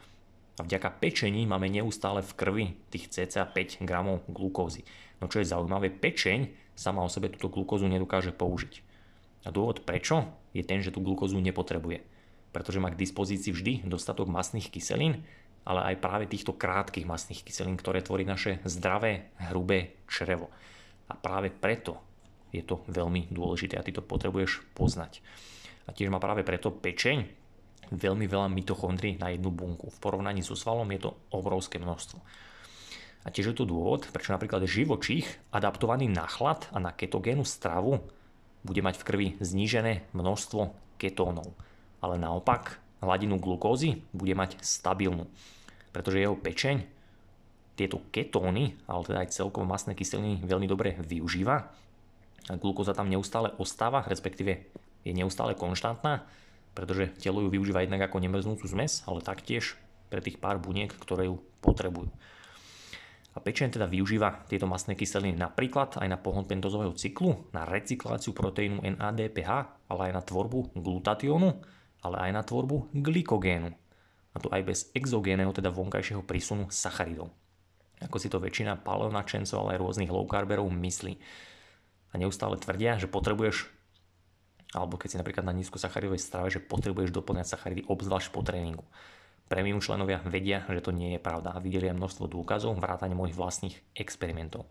[0.58, 4.84] A vďaka pečení máme neustále v krvi tých cca 5 gramov glukózy.
[5.24, 8.89] No čo je zaujímavé, pečeň sama o sebe túto glukózu nedokáže použiť.
[9.44, 12.04] A dôvod prečo je ten, že tú glukózu nepotrebuje.
[12.50, 15.24] Pretože má k dispozícii vždy dostatok masných kyselín
[15.64, 20.48] ale aj práve týchto krátkých masných kyselín, ktoré tvorí naše zdravé, hrubé črevo.
[21.10, 22.00] A práve preto
[22.50, 25.20] je to veľmi dôležité a ty to potrebuješ poznať.
[25.84, 27.28] A tiež má práve preto pečeň
[27.90, 29.90] veľmi veľa mitochondrií na jednu bunku.
[29.90, 32.18] V porovnaní so svalom je to obrovské množstvo.
[33.20, 38.00] A tiež je to dôvod, prečo napríklad živočích adaptovaný na chlad a na ketogénu stravu
[38.64, 41.56] bude mať v krvi znížené množstvo ketónov.
[42.00, 45.28] Ale naopak hladinu glukózy bude mať stabilnú,
[45.92, 46.84] pretože jeho pečeň
[47.76, 51.72] tieto ketóny, ale teda aj celkovo masné kyseliny veľmi dobre využíva.
[52.60, 54.68] Glukóza tam neustále ostáva, respektíve
[55.00, 56.28] je neustále konštantná,
[56.76, 59.80] pretože telo ju využíva jednak ako nemrznúcu zmes, ale taktiež
[60.12, 62.12] pre tých pár buniek, ktoré ju potrebujú.
[63.30, 68.34] A pečeň teda využíva tieto masné kyseliny napríklad aj na pohon pentozového cyklu, na recykláciu
[68.34, 69.50] proteínu NADPH,
[69.86, 71.62] ale aj na tvorbu glutatiónu,
[72.02, 73.70] ale aj na tvorbu glykogénu.
[74.30, 77.30] A to aj bez exogénneho, teda vonkajšieho prísunu sacharidov.
[78.02, 81.14] Ako si to väčšina paleonačencov, ale aj rôznych low carberov myslí.
[82.10, 83.70] A neustále tvrdia, že potrebuješ,
[84.74, 88.86] alebo keď si napríklad na nízkosacharidovej strave, že potrebuješ doplňať sacharidy obzvlášť po tréningu.
[89.50, 93.34] Premium členovia vedia, že to nie je pravda a videli aj množstvo dôkazov vrátane mojich
[93.34, 94.70] vlastných experimentov.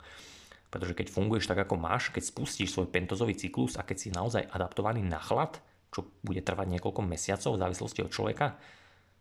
[0.72, 4.48] Pretože keď funguješ tak, ako máš, keď spustíš svoj pentozový cyklus a keď si naozaj
[4.48, 5.60] adaptovaný na chlad,
[5.92, 8.56] čo bude trvať niekoľko mesiacov v závislosti od človeka,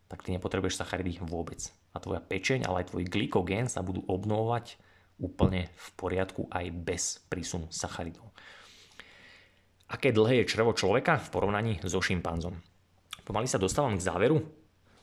[0.06, 1.58] tak ty nepotrebuješ sacharidy vôbec.
[1.90, 4.78] A tvoja pečeň, ale aj tvoj glykogén sa budú obnovovať
[5.18, 8.30] úplne v poriadku aj bez prísunu sacharidov.
[9.90, 12.54] Aké dlhé je črevo človeka v porovnaní so šimpanzom?
[13.26, 14.38] Pomaly sa dostávam k záveru,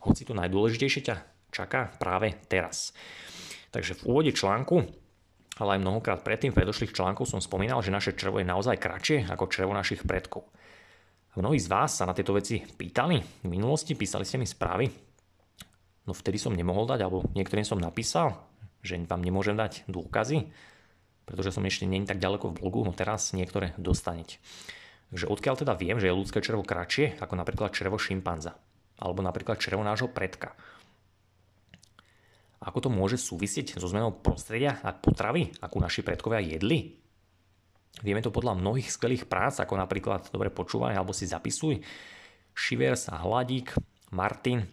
[0.05, 1.15] hoci to najdôležitejšie ťa
[1.49, 2.93] čaká práve teraz.
[3.73, 4.85] Takže v úvode článku,
[5.59, 9.17] ale aj mnohokrát predtým v predošlých článkov som spomínal, že naše črevo je naozaj kratšie
[9.31, 10.47] ako črevo našich predkov.
[11.35, 14.87] Mnohí z vás sa na tieto veci pýtali v minulosti, písali ste mi správy.
[16.07, 18.39] No vtedy som nemohol dať, alebo niektorým som napísal,
[18.79, 20.47] že vám nemôžem dať dôkazy,
[21.27, 24.39] pretože som ešte nie tak ďaleko v blogu, no teraz niektoré dostanete.
[25.11, 28.55] Takže odkiaľ teda viem, že je ľudské črevo kratšie ako napríklad črevo šimpanza,
[28.99, 30.55] alebo napríklad črevo nášho predka.
[32.65, 36.97] Ako to môže súvisieť so zmenou prostredia a potravy, akú naši predkovia jedli?
[38.01, 41.79] Vieme to podľa mnohých skvelých prác, ako napríklad, dobre počúvaj alebo si zapisuj,
[42.55, 43.75] Shivers a Hladík,
[44.11, 44.63] Martin,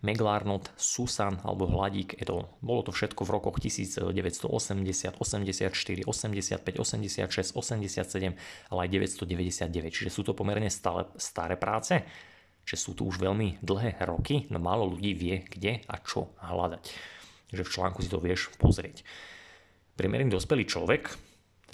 [0.00, 8.72] Meglarnot, Susan alebo Hladík, to, bolo to všetko v rokoch 1980, 84, 85, 86, 87,
[8.72, 12.00] ale aj 999, čiže sú to pomerne stále, staré práce.
[12.64, 16.84] Že sú tu už veľmi dlhé roky, no málo ľudí vie, kde a čo hľadať.
[17.50, 19.02] Takže v článku si to vieš pozrieť.
[19.98, 21.10] Priemerný dospelý človek,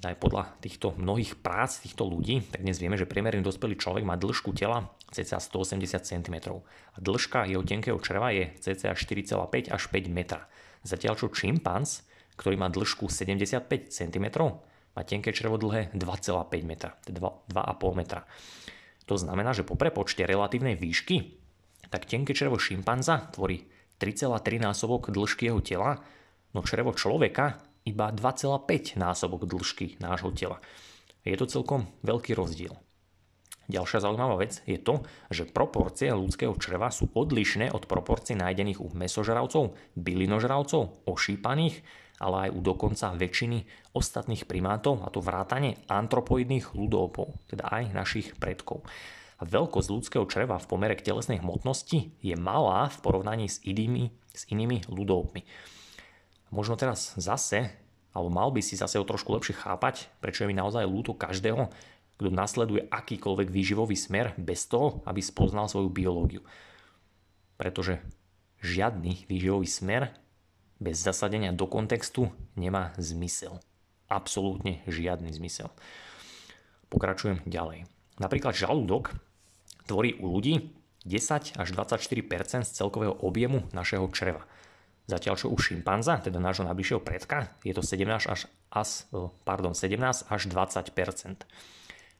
[0.00, 4.04] teda aj podľa týchto mnohých prác týchto ľudí, tak dnes vieme, že priemerný dospelý človek
[4.04, 9.82] má dĺžku tela cca 180 cm a dĺžka jeho tenkého čreva je cca 4,5 až
[9.88, 10.48] 5 metra.
[10.84, 12.04] Zatiaľ čo čimpanz,
[12.36, 14.26] ktorý má dĺžku 75 cm,
[14.96, 18.24] má tenké črevo dlhé 2,5 metra, teda 2,5 metra.
[19.06, 21.38] To znamená, že po prepočte relatívnej výšky,
[21.90, 23.66] tak tenké črevo šimpanza tvorí
[23.96, 26.02] 3,3 násobok dĺžky jeho tela,
[26.52, 30.58] no črevo človeka iba 2,5 násobok dĺžky nášho tela.
[31.22, 32.74] Je to celkom veľký rozdiel.
[33.66, 38.94] Ďalšia zaujímavá vec je to, že proporcie ľudského čreva sú odlišné od proporcií nájdených u
[38.94, 41.82] mesožravcov, bylinožravcov, ošípaných,
[42.22, 48.28] ale aj u dokonca väčšiny ostatných primátov, a to vrátane antropoidných ľudovpov, teda aj našich
[48.38, 48.86] predkov.
[49.36, 54.08] A veľkosť ľudského čreva v pomere k telesnej hmotnosti je malá v porovnaní s inými,
[54.32, 55.44] s inými ľudovpmi.
[56.54, 57.68] Možno teraz zase,
[58.16, 61.68] alebo mal by si zase o trošku lepšie chápať, prečo je mi naozaj ľúto každého,
[62.16, 66.42] kto nasleduje akýkoľvek výživový smer bez toho, aby spoznal svoju biológiu.
[67.60, 68.00] Pretože
[68.64, 70.16] žiadny výživový smer
[70.80, 73.60] bez zasadenia do kontextu nemá zmysel.
[74.08, 75.72] Absolútne žiadny zmysel.
[76.88, 77.88] Pokračujem ďalej.
[78.16, 79.12] Napríklad žalúdok
[79.84, 80.72] tvorí u ľudí
[81.04, 82.02] 10 až 24
[82.64, 84.42] z celkového objemu našeho čreva.
[85.06, 89.06] Zatiaľ čo u šimpanza, teda nášho najbližšieho predka, je to 17 až, as,
[89.46, 90.90] pardon, 17 až 20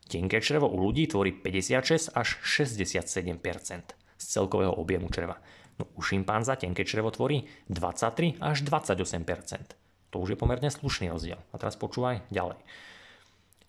[0.06, 3.02] Tenké črevo u ľudí tvorí 56 až 67
[4.16, 5.42] z celkového objemu čreva.
[5.76, 9.76] No u šimpanza tenké črevo tvorí 23 až 28%
[10.14, 11.42] To už je pomerne slušný rozdiel.
[11.52, 12.56] A teraz počúvaj ďalej.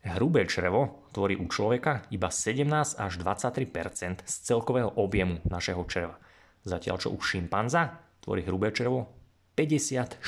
[0.08, 2.64] Hrubé črevo tvorí u človeka iba 17
[2.96, 6.16] až 23 z celkového objemu našeho čreva.
[6.64, 9.12] Zatiaľ čo u šimpanza tvorí hrubé črevo
[9.58, 10.22] 54%.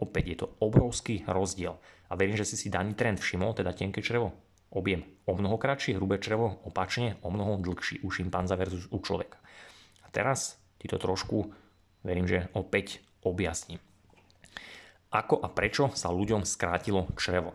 [0.00, 1.76] Opäť je to obrovský rozdiel.
[2.10, 4.34] A verím, že si si daný trend všimol, teda tenké črevo.
[4.70, 9.38] Objem o mnoho kratší, hrubé črevo opačne o mnoho dlhší u šimpanza versus u človeka.
[10.02, 11.50] A teraz ti to trošku,
[12.02, 13.78] verím, že opäť objasním.
[15.10, 17.54] Ako a prečo sa ľuďom skrátilo črevo?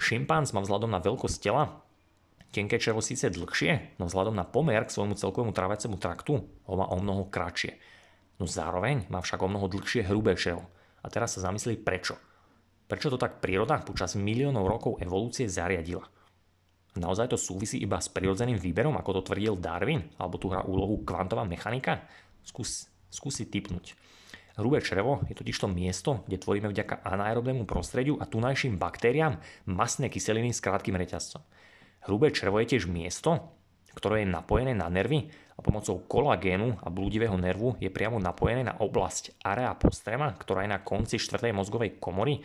[0.00, 1.86] Šimpanz má vzhľadom na veľkosť tela
[2.56, 6.88] tenké črevo síce dlhšie, no vzhľadom na pomer k svojmu celkovému trávacemu traktu ho má
[6.88, 7.76] o mnoho kratšie.
[8.40, 10.64] No zároveň má však o mnoho dlhšie hrubé črevo.
[11.04, 12.16] A teraz sa zamyslí prečo.
[12.86, 16.06] Prečo to tak príroda počas miliónov rokov evolúcie zariadila?
[16.96, 21.04] Naozaj to súvisí iba s prirodzeným výberom, ako to tvrdil Darwin, alebo tu hrá úlohu
[21.04, 22.06] kvantová mechanika?
[22.40, 23.98] Skús, skúsi typnúť.
[24.56, 29.36] Hrubé črevo je totiž to miesto, kde tvoríme vďaka anaerobnému prostrediu a tunajším baktériám
[29.68, 31.44] masné kyseliny s krátkým reťazcom.
[32.08, 33.52] Hrubé črevo je tiež miesto,
[33.92, 38.80] ktoré je napojené na nervy a pomocou kolagénu a blúdivého nervu je priamo napojené na
[38.80, 42.40] oblasť area postrema, ktorá je na konci štvrtej mozgovej komory,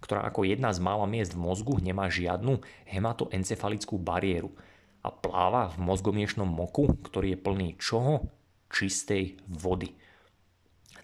[0.00, 4.52] ktorá ako jedna z mála miest v mozgu nemá žiadnu hematoencefalickú bariéru
[5.00, 8.28] a pláva v mozgomiešnom moku, ktorý je plný čoho?
[8.70, 9.92] Čistej vody.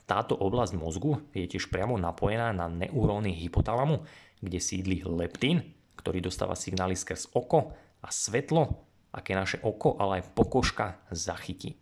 [0.07, 4.07] Táto oblasť mozgu je tiež priamo napojená na neuróny hypotalamu,
[4.39, 10.37] kde sídli leptín, ktorý dostáva signály skrz oko a svetlo aké naše oko, ale aj
[10.37, 11.81] pokožka zachytí.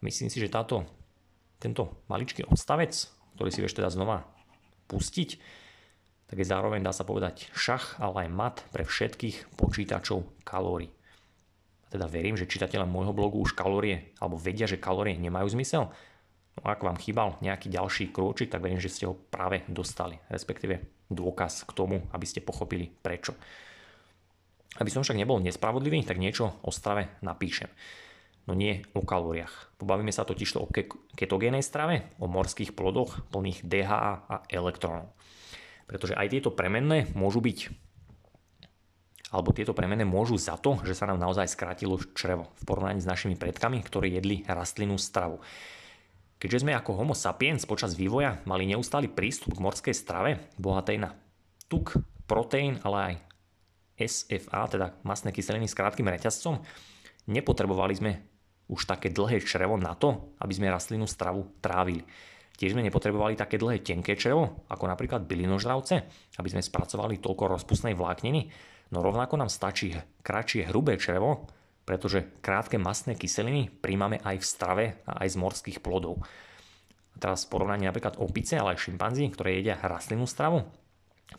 [0.00, 0.88] Myslím si, že táto,
[1.60, 2.96] tento maličký odstavec,
[3.36, 4.24] ktorý si vieš teda znova
[4.88, 5.36] pustiť,
[6.26, 10.90] tak je zároveň, dá sa povedať, šach, ale aj mat pre všetkých počítačov kalórií.
[11.86, 15.94] A teda verím, že čitatelia môjho blogu už kalórie, alebo vedia, že kalórie nemajú zmysel.
[16.56, 20.82] No ak vám chýbal nejaký ďalší krôčik, tak verím, že ste ho práve dostali, respektíve
[21.06, 23.38] dôkaz k tomu, aby ste pochopili prečo.
[24.76, 27.70] Aby som však nebol nespravodlivý, tak niečo o strave napíšem.
[28.46, 29.78] No nie o kalóriách.
[29.78, 30.70] Pobavíme sa totiž o
[31.18, 35.10] ketogénej strave, o morských plodoch plných DHA a elektrónov.
[35.86, 37.86] Pretože aj tieto premenné môžu byť
[39.26, 43.10] alebo tieto premenné môžu za to, že sa nám naozaj skrátilo črevo v porovnaní s
[43.10, 45.42] našimi predkami, ktorí jedli rastlinnú stravu.
[46.38, 51.10] Keďže sme ako homo sapiens počas vývoja mali neustály prístup k morskej strave, bohatej na
[51.66, 51.98] tuk,
[52.30, 53.14] proteín, ale aj
[54.06, 56.60] SFA, teda masné kyseliny s krátkým reťazcom,
[57.26, 58.12] nepotrebovali sme
[58.70, 62.04] už také dlhé črevo na to, aby sme rastlinnú stravu trávili.
[62.56, 65.94] Tiež sme nepotrebovali také dlhé tenké črevo, ako napríklad bylinožravce,
[66.40, 68.48] aby sme spracovali toľko rozpustnej vlákniny,
[68.96, 69.92] no rovnako nám stačí
[70.24, 71.52] kratšie hrubé črevo,
[71.84, 76.24] pretože krátke masné kyseliny príjmame aj v strave a aj z morských plodov.
[77.12, 80.64] A teraz v porovnaní napríklad opice, ale aj šimpanzi, ktoré jedia rastlinnú stravu,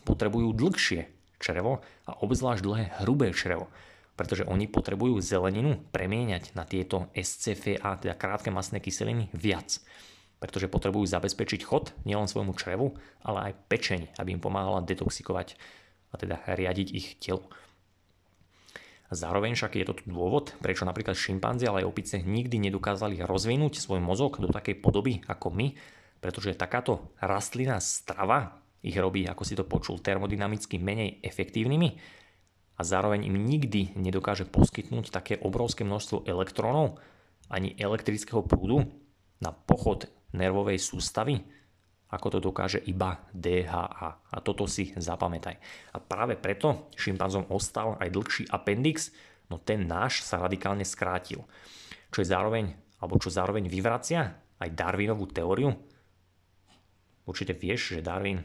[0.05, 1.09] potrebujú dlhšie
[1.41, 3.67] črevo a obzvlášť dlhé hrubé črevo.
[4.17, 9.77] pretože oni potrebujú zeleninu premieňať na tieto SCFA, teda krátke masné kyseliny, viac.
[10.37, 12.93] Pretože potrebujú zabezpečiť chod nielen svojmu črevu,
[13.25, 15.57] ale aj pečeň, aby im pomáhala detoxikovať
[16.13, 17.45] a teda riadiť ich telo.
[19.07, 24.03] Zároveň však je to dôvod, prečo napríklad šimpanzi, ale aj opice nikdy nedokázali rozvinúť svoj
[24.03, 25.71] mozog do takej podoby ako my,
[26.19, 31.89] pretože takáto rastlinná strava ich robí, ako si to počul, termodynamicky menej efektívnymi
[32.77, 36.99] a zároveň im nikdy nedokáže poskytnúť také obrovské množstvo elektrónov
[37.47, 38.91] ani elektrického prúdu
[39.39, 41.39] na pochod nervovej sústavy,
[42.07, 44.09] ako to dokáže iba DHA.
[44.31, 45.59] A toto si zapamätaj.
[45.91, 49.11] A práve preto šimpanzom ostal aj dlhší appendix,
[49.51, 51.43] no ten náš sa radikálne skrátil.
[52.11, 52.71] Čo je zároveň,
[53.03, 55.75] alebo čo zároveň vyvracia aj Darwinovú teóriu.
[57.27, 58.39] Určite vieš, že Darwin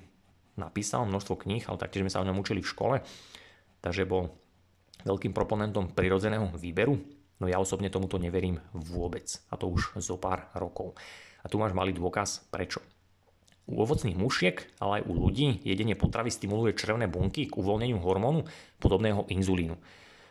[0.59, 2.97] napísal množstvo kníh, ale taktiež sme sa o ňom učili v škole,
[3.81, 4.35] takže bol
[5.07, 6.99] veľkým proponentom prirodzeného výberu,
[7.41, 10.99] no ja osobne tomuto neverím vôbec, a to už zo pár rokov.
[11.43, 12.79] A tu máš malý dôkaz prečo.
[13.71, 18.43] U ovocných mušiek, ale aj u ľudí, jedenie potravy stimuluje črevné bunky k uvoľneniu hormónu
[18.83, 19.79] podobného inzulínu,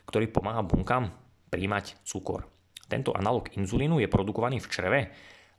[0.08, 1.16] ktorý pomáha bunkám
[1.48, 2.52] príjmať cukor.
[2.92, 5.00] Tento analog inzulínu je produkovaný v čreve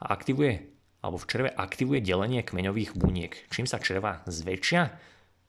[0.01, 0.69] a aktivuje,
[1.01, 4.93] alebo v čreve aktivuje delenie kmeňových buniek, čím sa čreva zväčšia,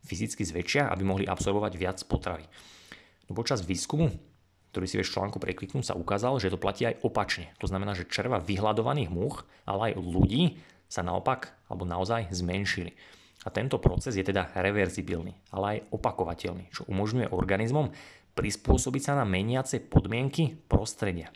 [0.08, 2.47] fyzicky zväčšia, aby mohli absorbovať viac potravy.
[3.28, 4.12] No počas výskumu,
[4.74, 7.53] ktorý si vieš v článku prekliknúť, sa ukázalo, že to platí aj opačne.
[7.61, 10.57] To znamená, že čreva vyhľadovaných múch, ale aj ľudí
[10.89, 12.97] sa naopak alebo naozaj zmenšili.
[13.45, 17.93] A tento proces je teda reverzibilný, ale aj opakovateľný, čo umožňuje organizmom
[18.34, 21.30] prispôsobiť sa na meniace podmienky prostredia.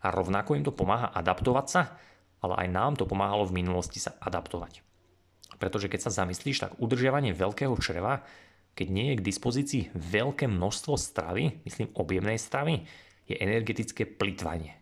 [0.00, 1.82] A rovnako im to pomáha adaptovať sa,
[2.40, 4.80] ale aj nám to pomáhalo v minulosti sa adaptovať.
[5.60, 8.24] Pretože keď sa zamyslíš, tak udržiavanie veľkého čreva,
[8.74, 12.86] keď nie je k dispozícii veľké množstvo stravy, myslím objemnej stravy,
[13.30, 14.74] je energetické plitvanie.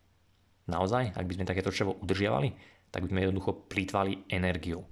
[0.69, 2.53] Naozaj, ak by sme takéto črevo udržiavali,
[2.89, 4.89] tak by sme jednoducho plýtvali energiou.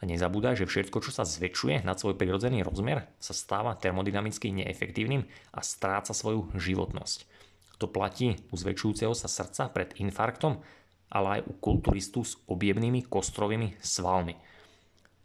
[0.00, 5.24] A nezabúdaj, že všetko, čo sa zväčšuje nad svoj prirodzený rozmer, sa stáva termodynamicky neefektívnym
[5.56, 7.24] a stráca svoju životnosť.
[7.80, 10.60] To platí u zväčšujúceho sa srdca pred infarktom,
[11.08, 14.36] ale aj u kulturistu s objemnými kostrovými svalmi.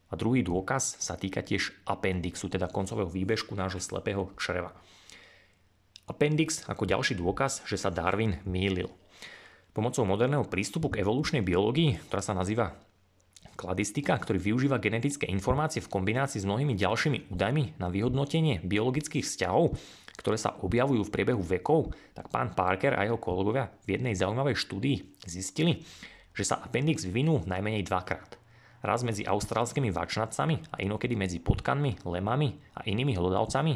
[0.10, 4.74] A druhý dôkaz sa týka tiež appendixu, teda koncového výbežku nášho slepého čreva.
[6.10, 8.90] Appendix ako ďalší dôkaz, že sa Darwin mýlil.
[9.78, 12.74] Pomocou moderného prístupu k evolučnej biológii, ktorá sa nazýva
[13.54, 19.76] kladistika, ktorý využíva genetické informácie v kombinácii s mnohými ďalšími údajmi na vyhodnotenie biologických vzťahov,
[20.16, 24.56] ktoré sa objavujú v priebehu vekov, tak pán Parker a jeho kolegovia v jednej zaujímavej
[24.56, 24.98] štúdii
[25.28, 25.84] zistili,
[26.32, 28.39] že sa appendix vyvinul najmenej dvakrát.
[28.80, 33.74] Raz medzi austrálskymi vačnacami a inokedy medzi potkanmi, lemami a inými hlodavcami,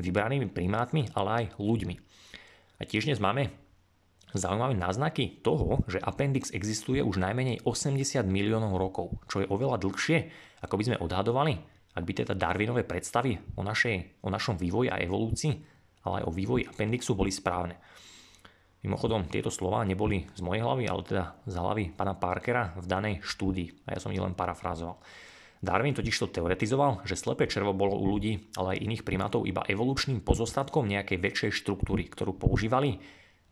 [0.00, 1.94] vybranými primátmi, ale aj ľuďmi.
[2.80, 3.52] A tiež dnes máme
[4.30, 10.18] Zaujímavé náznaky toho, že appendix existuje už najmenej 80 miliónov rokov, čo je oveľa dlhšie,
[10.62, 11.58] ako by sme odhadovali,
[11.98, 15.52] ak by teda Darwinové predstavy o, našej, o našom vývoji a evolúcii,
[16.06, 17.74] ale aj o vývoji appendixu boli správne.
[18.80, 23.14] Mimochodom, tieto slova neboli z mojej hlavy, ale teda z hlavy pána Parkera v danej
[23.20, 24.96] štúdii a ja som ich len parafrázoval.
[25.60, 29.60] Darwin totiž to teoretizoval, že slepé červo bolo u ľudí, ale aj iných primátov iba
[29.68, 32.96] evolučným pozostatkom nejakej väčšej štruktúry, ktorú používali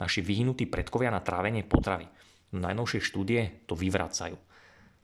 [0.00, 2.08] naši vyhnutí predkovia na trávenie potravy.
[2.56, 4.40] Najnovšie štúdie to vyvracajú.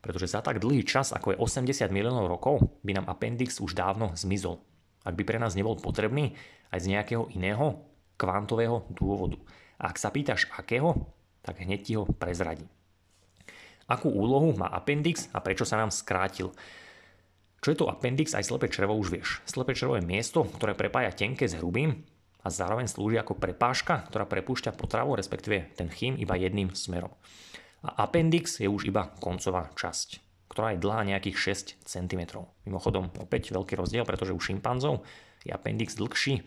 [0.00, 4.16] Pretože za tak dlhý čas, ako je 80 miliónov rokov, by nám appendix už dávno
[4.16, 4.64] zmizol.
[5.04, 6.32] Ak by pre nás nebol potrebný
[6.72, 7.84] aj z nejakého iného
[8.16, 9.36] kvantového dôvodu.
[9.78, 10.94] Ak sa pýtaš akého,
[11.44, 12.64] tak hneď ti ho prezradí.
[13.84, 16.54] Akú úlohu má appendix a prečo sa nám skrátil?
[17.60, 19.44] Čo je to appendix aj slepé črevo už vieš.
[19.44, 22.04] Slepé črevo je miesto, ktoré prepája tenké s hrubým
[22.44, 27.12] a zároveň slúži ako prepážka, ktorá prepúšťa potravu, respektíve ten chým iba jedným smerom.
[27.84, 31.36] A appendix je už iba koncová časť, ktorá je dlhá nejakých
[31.80, 32.40] 6 cm.
[32.68, 35.04] Mimochodom, opäť veľký rozdiel, pretože u šimpanzov
[35.44, 36.40] je appendix dlhší,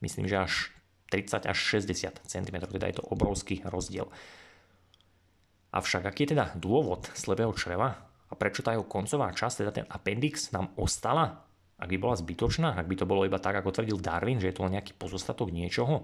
[0.00, 0.52] myslím, že až
[1.08, 4.08] 30 až 60 cm, teda je to obrovský rozdiel.
[5.72, 9.86] Avšak aký je teda dôvod slepého čreva a prečo tá jeho koncová časť, teda ten
[9.88, 11.48] appendix, nám ostala
[11.78, 14.56] ak by bola zbytočná, ak by to bolo iba tak, ako tvrdil Darwin, že je
[14.58, 16.02] to len nejaký pozostatok niečoho,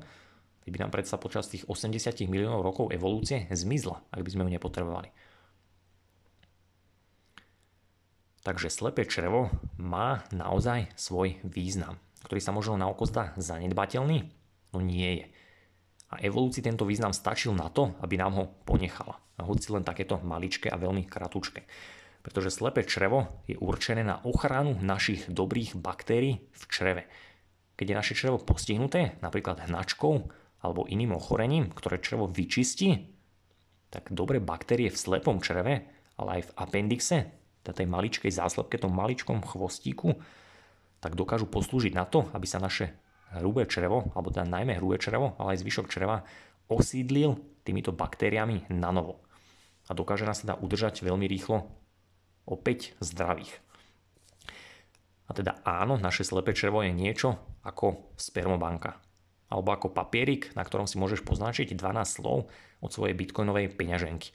[0.65, 5.13] by nám predsa počas tých 80 miliónov rokov evolúcie zmizla, ak by sme ju nepotrebovali.
[8.47, 14.31] Takže slepé črevo má naozaj svoj význam, ktorý sa možno na oko zdá zanedbateľný,
[14.75, 15.27] no nie je.
[16.11, 19.19] A evolúcii tento význam stačil na to, aby nám ho ponechala.
[19.39, 21.67] A hoci len takéto maličké a veľmi kratučké
[22.25, 27.05] pretože slepé črevo je určené na ochranu našich dobrých baktérií v čreve.
[27.77, 30.25] Keď je naše črevo postihnuté, napríklad hnačkou
[30.65, 33.13] alebo iným ochorením, ktoré črevo vyčistí,
[33.93, 35.85] tak dobre baktérie v slepom čreve,
[36.17, 37.19] ale aj v apendixe,
[37.61, 40.17] tej maličkej záslepke, tom maličkom chvostíku,
[41.05, 42.97] tak dokážu poslúžiť na to, aby sa naše
[43.41, 46.23] hrubé črevo, alebo teda najmä hrubé črevo, ale aj zvyšok čreva
[46.69, 49.25] osídlil týmito baktériami na novo.
[49.89, 51.69] A dokáže nás teda udržať veľmi rýchlo
[52.49, 53.61] opäť zdravých.
[55.25, 59.01] A teda áno, naše slepé črevo je niečo ako spermobanka.
[59.49, 62.49] Alebo ako papierik, na ktorom si môžeš poznačiť 12 slov
[62.85, 64.33] od svojej bitcoinovej peňaženky.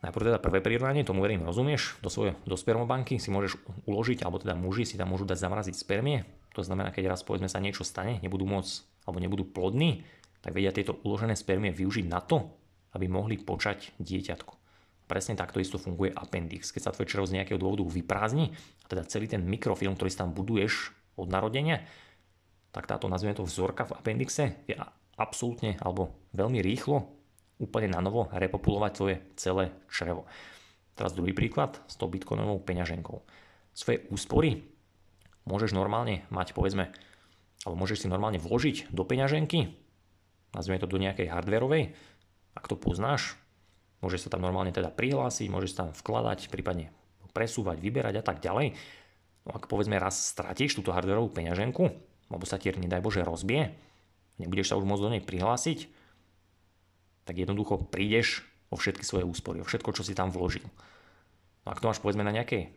[0.00, 4.40] Najprv teda prvé prirovnanie, tomu verím, rozumieš, do, svojho, do spermobanky si môžeš uložiť, alebo
[4.40, 7.86] teda muži si tam môžu dať zamraziť spermie, to znamená, keď raz povedzme sa niečo
[7.86, 10.02] stane, nebudú môcť, alebo nebudú plodní,
[10.40, 12.50] tak vedia tieto uložené spermie využiť na to,
[12.96, 14.52] aby mohli počať dieťatko.
[15.06, 16.70] Presne takto isto funguje appendix.
[16.70, 20.18] Keď sa tvoj črevo z nejakého dôvodu vyprázdni, a teda celý ten mikrofilm, ktorý si
[20.18, 21.82] tam buduješ od narodenia,
[22.70, 24.78] tak táto, nazvime to vzorka v appendixe, je
[25.18, 27.10] absolútne alebo veľmi rýchlo
[27.60, 30.24] úplne na novo repopulovať svoje celé črevo.
[30.96, 33.20] Teraz druhý príklad s tou bitcoinovou peňaženkou.
[33.74, 34.64] Svoje úspory
[35.44, 36.92] môžeš normálne mať, povedzme,
[37.64, 39.72] alebo môžeš si normálne vložiť do peňaženky,
[40.56, 41.92] nazvime to do nejakej hardverovej,
[42.56, 43.36] ak to poznáš,
[44.00, 46.90] môžeš sa tam normálne teda prihlásiť, môžeš tam vkladať, prípadne
[47.30, 48.74] presúvať, vyberať a tak ďalej.
[49.46, 51.84] No ak povedzme raz stratíš túto hardverovú peňaženku,
[52.30, 53.72] alebo sa ti nedaj Bože rozbije,
[54.42, 55.86] nebudeš sa už môcť do nej prihlásiť,
[57.24, 60.66] tak jednoducho prídeš o všetky svoje úspory, o všetko, čo si tam vložil.
[61.62, 62.72] No ak to máš povedzme na nejakej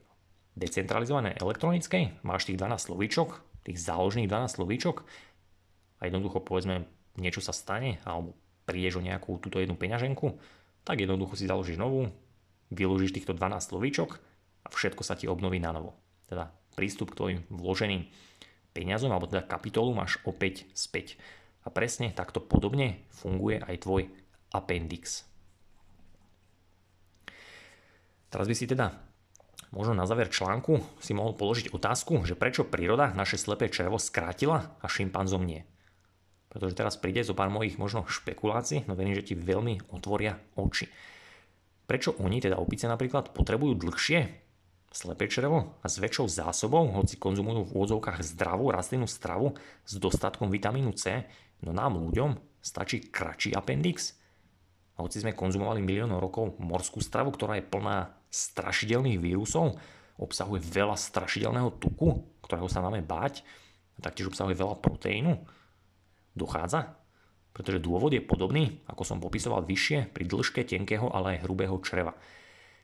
[0.54, 5.08] decentralizované elektronickej, máš tých 12 slovíčok, tých záložných 12 slovíčok
[6.00, 6.86] a jednoducho povedzme
[7.18, 8.38] niečo sa stane alebo
[8.70, 10.38] prídeš o nejakú túto jednu peňaženku,
[10.84, 12.12] tak jednoducho si založíš novú,
[12.70, 14.20] vyložíš týchto 12 slovíčok
[14.64, 15.96] a všetko sa ti obnoví na novo.
[16.28, 18.08] Teda prístup k tvojim vloženým
[18.74, 21.16] peniazom alebo teda kapitolu máš opäť späť.
[21.64, 24.12] A presne takto podobne funguje aj tvoj
[24.52, 25.24] appendix.
[28.28, 29.13] Teraz by si teda
[29.74, 34.78] možno na záver článku si mohol položiť otázku, že prečo príroda naše slepé črevo skrátila
[34.80, 35.66] a šimpanzom nie.
[36.54, 40.86] Pretože teraz príde zo pár mojich možno špekulácií, no verím, že ti veľmi otvoria oči.
[41.90, 44.20] Prečo oni, teda opice napríklad, potrebujú dlhšie
[44.94, 50.54] slepé črevo a s väčšou zásobou, hoci konzumujú v úvodzovkách zdravú rastlinnú stravu s dostatkom
[50.54, 51.26] vitamínu C,
[51.66, 54.14] no nám ľuďom stačí kratší appendix–
[54.94, 59.78] a hoci sme konzumovali miliónov rokov morskú stravu, ktorá je plná strašidelných vírusov,
[60.22, 63.42] obsahuje veľa strašidelného tuku, ktorého sa máme báť,
[63.94, 65.38] a taktiež obsahuje veľa proteínu,
[66.34, 66.98] dochádza?
[67.54, 72.18] Pretože dôvod je podobný, ako som popisoval vyššie, pri dĺžke tenkého, ale aj hrubého čreva.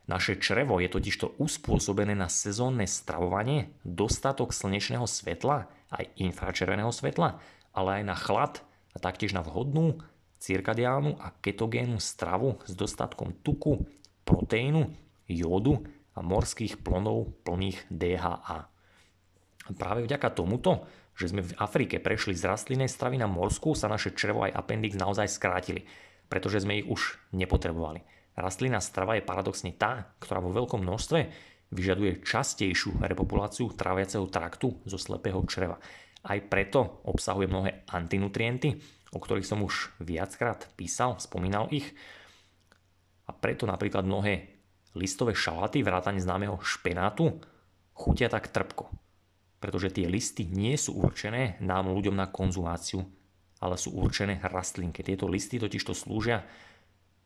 [0.05, 7.41] Naše črevo je totižto uspôsobené na sezónne stravovanie, dostatok slnečného svetla, aj infračerveného svetla,
[7.74, 8.53] ale aj na chlad
[8.93, 10.01] a taktiež na vhodnú
[10.39, 13.83] cirkadiálnu a ketogénnu stravu s dostatkom tuku,
[14.23, 14.87] proteínu,
[15.27, 15.83] jódu
[16.15, 18.59] a morských plonov plných DHA.
[19.77, 24.15] Práve vďaka tomuto, že sme v Afrike prešli z rastlinnej stravy na morskú, sa naše
[24.15, 25.83] črevo aj appendix naozaj skrátili,
[26.31, 28.01] pretože sme ich už nepotrebovali.
[28.39, 31.19] Rastlinná strava je paradoxne tá, ktorá vo veľkom množstve
[31.75, 35.77] vyžaduje častejšiu repopuláciu tráviaceho traktu zo slepého čreva.
[36.23, 38.79] Aj preto obsahuje mnohé antinutrienty,
[39.14, 41.89] o ktorých som už viackrát písal, spomínal ich.
[43.26, 44.60] A preto napríklad mnohé
[44.97, 47.38] listové šalaty, vrátane známeho špenátu,
[47.93, 48.89] chutia tak trpko.
[49.60, 53.03] Pretože tie listy nie sú určené nám ľuďom na konzumáciu,
[53.60, 55.03] ale sú určené rastlinke.
[55.03, 56.47] Tieto listy totiž to slúžia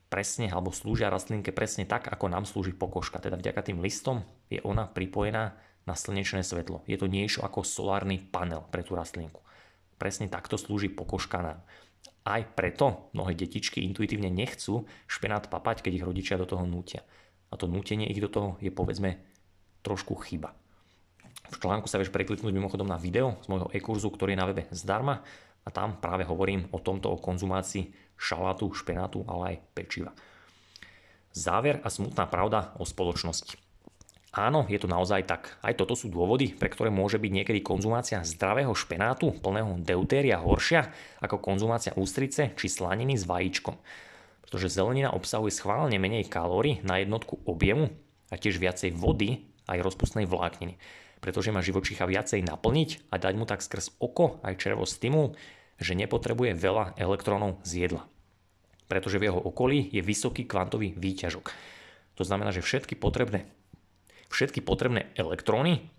[0.10, 3.22] presne, alebo slúžia rastlinke presne tak, ako nám slúži pokožka.
[3.22, 6.82] Teda vďaka tým listom je ona pripojená na slnečné svetlo.
[6.90, 9.44] Je to niečo ako solárny panel pre tú rastlinku.
[10.04, 11.64] Presne takto slúži pokožka nám.
[12.28, 17.08] Aj preto mnohé detičky intuitívne nechcú špenát papať, keď ich rodičia do toho nútia.
[17.48, 19.16] A to nútenie ich do toho je povedzme
[19.80, 20.52] trošku chyba.
[21.56, 24.68] V článku sa vieš prekliknúť mimochodom na video z môjho e-kurzu, ktorý je na webe
[24.76, 25.24] zdarma
[25.64, 30.12] a tam práve hovorím o tomto, o konzumácii šalátu, špenátu, ale aj pečiva.
[31.32, 33.56] Záver a smutná pravda o spoločnosti.
[34.34, 35.62] Áno, je to naozaj tak.
[35.62, 40.90] Aj toto sú dôvody, pre ktoré môže byť niekedy konzumácia zdravého špenátu plného deutéria horšia
[41.22, 43.78] ako konzumácia ústrice či slaniny s vajíčkom.
[44.42, 47.94] Pretože zelenina obsahuje schválne menej kalórií na jednotku objemu
[48.34, 50.82] a tiež viacej vody aj rozpustnej vlákniny.
[51.22, 55.38] Pretože má živočícha viacej naplniť a dať mu tak skrz oko aj červo stimul,
[55.78, 58.10] že nepotrebuje veľa elektrónov z jedla.
[58.90, 61.46] Pretože v jeho okolí je vysoký kvantový výťažok.
[62.18, 63.46] To znamená, že všetky potrebné
[64.34, 65.94] všetky potrebné elektróny,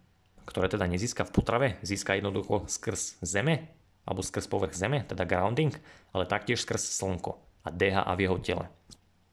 [0.44, 3.70] ktoré teda nezíska v potrave, získa jednoducho skrz Zeme
[4.04, 5.72] alebo skrz povrch Zeme, teda grounding,
[6.12, 8.66] ale taktiež skrz Slnko a DHA v jeho tele.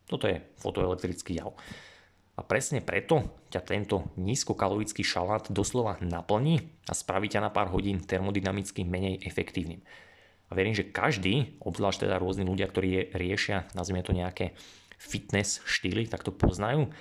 [0.08, 1.52] Toto je fotoelektrický jav.
[2.40, 8.00] A presne preto ťa tento nízkokalorický šalát doslova naplní a spraví ťa na pár hodín
[8.00, 9.84] termodynamicky menej efektívnym.
[10.48, 14.56] A verím, že každý, obzvlášť teda rôzni ľudia, ktorí riešia, nazvime to nejaké
[15.00, 16.92] fitness štýly, tak to poznajú.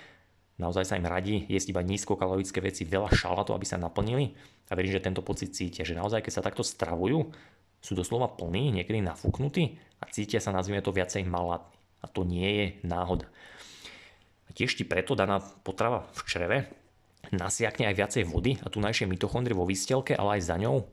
[0.61, 4.37] Naozaj sa im radí jesť iba nízkokalorické veci, veľa šalátu, aby sa naplnili.
[4.69, 7.33] A verím, že tento pocit cítia, že naozaj keď sa takto stravujú,
[7.81, 11.81] sú doslova plní, niekedy nafúknutí a cítia sa, nazvime to, viacej malátni.
[12.01, 13.29] A to nie je náhoda.
[14.49, 16.59] A tiež ti preto daná potrava v čreve
[17.33, 20.85] nasiakne aj viacej vody a tu najšie mitochondrie vo výstelke, ale aj za ňou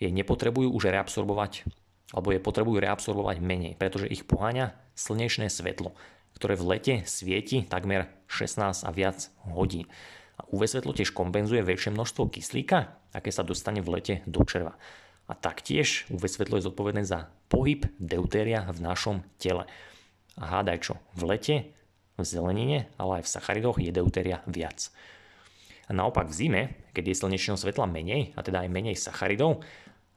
[0.00, 1.68] jej nepotrebujú už reabsorbovať
[2.12, 5.96] alebo je potrebujú reabsorbovať menej, pretože ich poháňa slnečné svetlo,
[6.42, 9.86] ktoré v lete svieti takmer 16 a viac hodín.
[10.34, 14.74] A UV svetlo tiež kompenzuje väčšie množstvo kyslíka, aké sa dostane v lete do červa.
[15.30, 19.70] A taktiež UV svetlo je zodpovedné za pohyb deutéria v našom tele.
[20.34, 21.56] A hádaj čo, v lete,
[22.18, 24.90] v zelenine, ale aj v sacharidoch je deutéria viac.
[25.86, 29.62] A naopak v zime, keď je slnečného svetla menej, a teda aj menej sacharidov,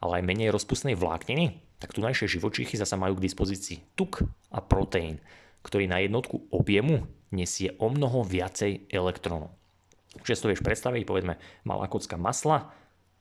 [0.02, 5.22] ale aj menej rozpustnej vlákniny, tak tunajšie živočíchy zasa majú k dispozícii tuk a proteín,
[5.66, 9.58] ktorý na jednotku objemu nesie o mnoho viacej elektrónov.
[10.22, 12.72] Čiže si to vieš predstaviť, povedzme, malá kocka masla,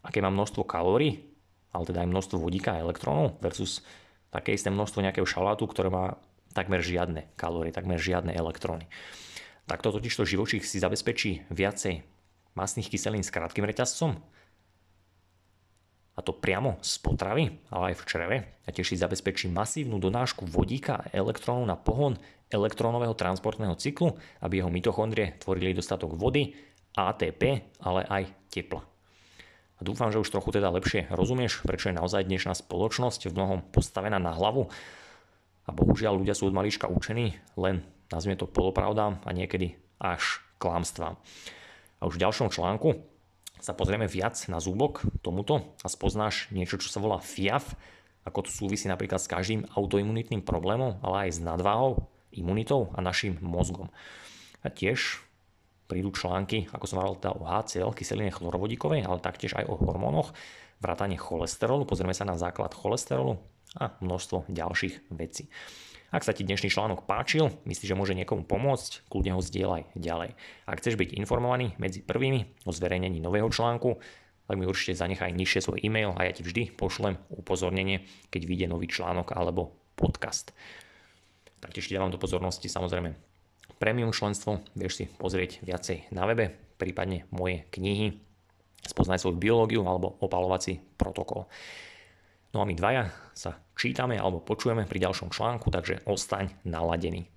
[0.04, 1.32] aké má množstvo kalórií,
[1.74, 3.82] ale teda aj množstvo vodíka a elektrónov versus
[4.30, 6.20] také isté množstvo nejakého šalátu, ktoré má
[6.54, 8.86] takmer žiadne kalórie, takmer žiadne elektróny.
[9.66, 12.04] Takto totižto živočích si zabezpečí viacej
[12.54, 14.20] masných kyselín s krátkým reťazcom,
[16.14, 17.44] a to priamo z potravy,
[17.74, 22.14] ale aj v čreve a tiež si zabezpečí masívnu donášku vodíka a elektrónov na pohon
[22.54, 26.54] elektrónového transportného cyklu, aby jeho mitochondrie tvorili dostatok vody,
[26.94, 28.86] ATP, ale aj tepla.
[29.74, 33.58] A dúfam, že už trochu teda lepšie rozumieš, prečo je naozaj dnešná spoločnosť v mnohom
[33.74, 34.70] postavená na hlavu
[35.66, 37.82] a bohužiaľ ľudia sú od malička učení len,
[38.14, 41.18] nazvime to polopravdám a niekedy až klamstvám.
[41.98, 43.13] A už v ďalšom článku
[43.64, 47.72] sa pozrieme viac na zúbok tomuto a spoznáš niečo, čo sa volá FIAF,
[48.28, 53.40] ako to súvisí napríklad s každým autoimunitným problémom, ale aj s nadváhou, imunitou a našim
[53.40, 53.88] mozgom.
[54.60, 55.24] A tiež
[55.88, 60.36] prídu články, ako som hovoril, teda o HCl, kyseline chlorovodíkovej, ale taktiež aj o hormónoch,
[60.84, 63.40] vrátanie cholesterolu, pozrieme sa na základ cholesterolu
[63.80, 65.48] a množstvo ďalších vecí.
[66.14, 70.38] Ak sa ti dnešný článok páčil, myslíš, že môže niekomu pomôcť, kľudne ho zdieľaj ďalej.
[70.62, 73.98] Ak chceš byť informovaný medzi prvými o zverejnení nového článku,
[74.46, 78.66] tak mi určite zanechaj nižšie svoj e-mail a ja ti vždy pošlem upozornenie, keď vyjde
[78.70, 80.54] nový článok alebo podcast.
[81.58, 83.18] Taktiež ti dávam do pozornosti samozrejme
[83.82, 88.22] premium členstvo, vieš si pozrieť viacej na webe, prípadne moje knihy,
[88.86, 91.50] spoznaj svoju biológiu alebo opalovací protokol.
[92.54, 97.33] No a my dvaja sa čítame alebo počujeme pri ďalšom článku, takže ostaň naladený.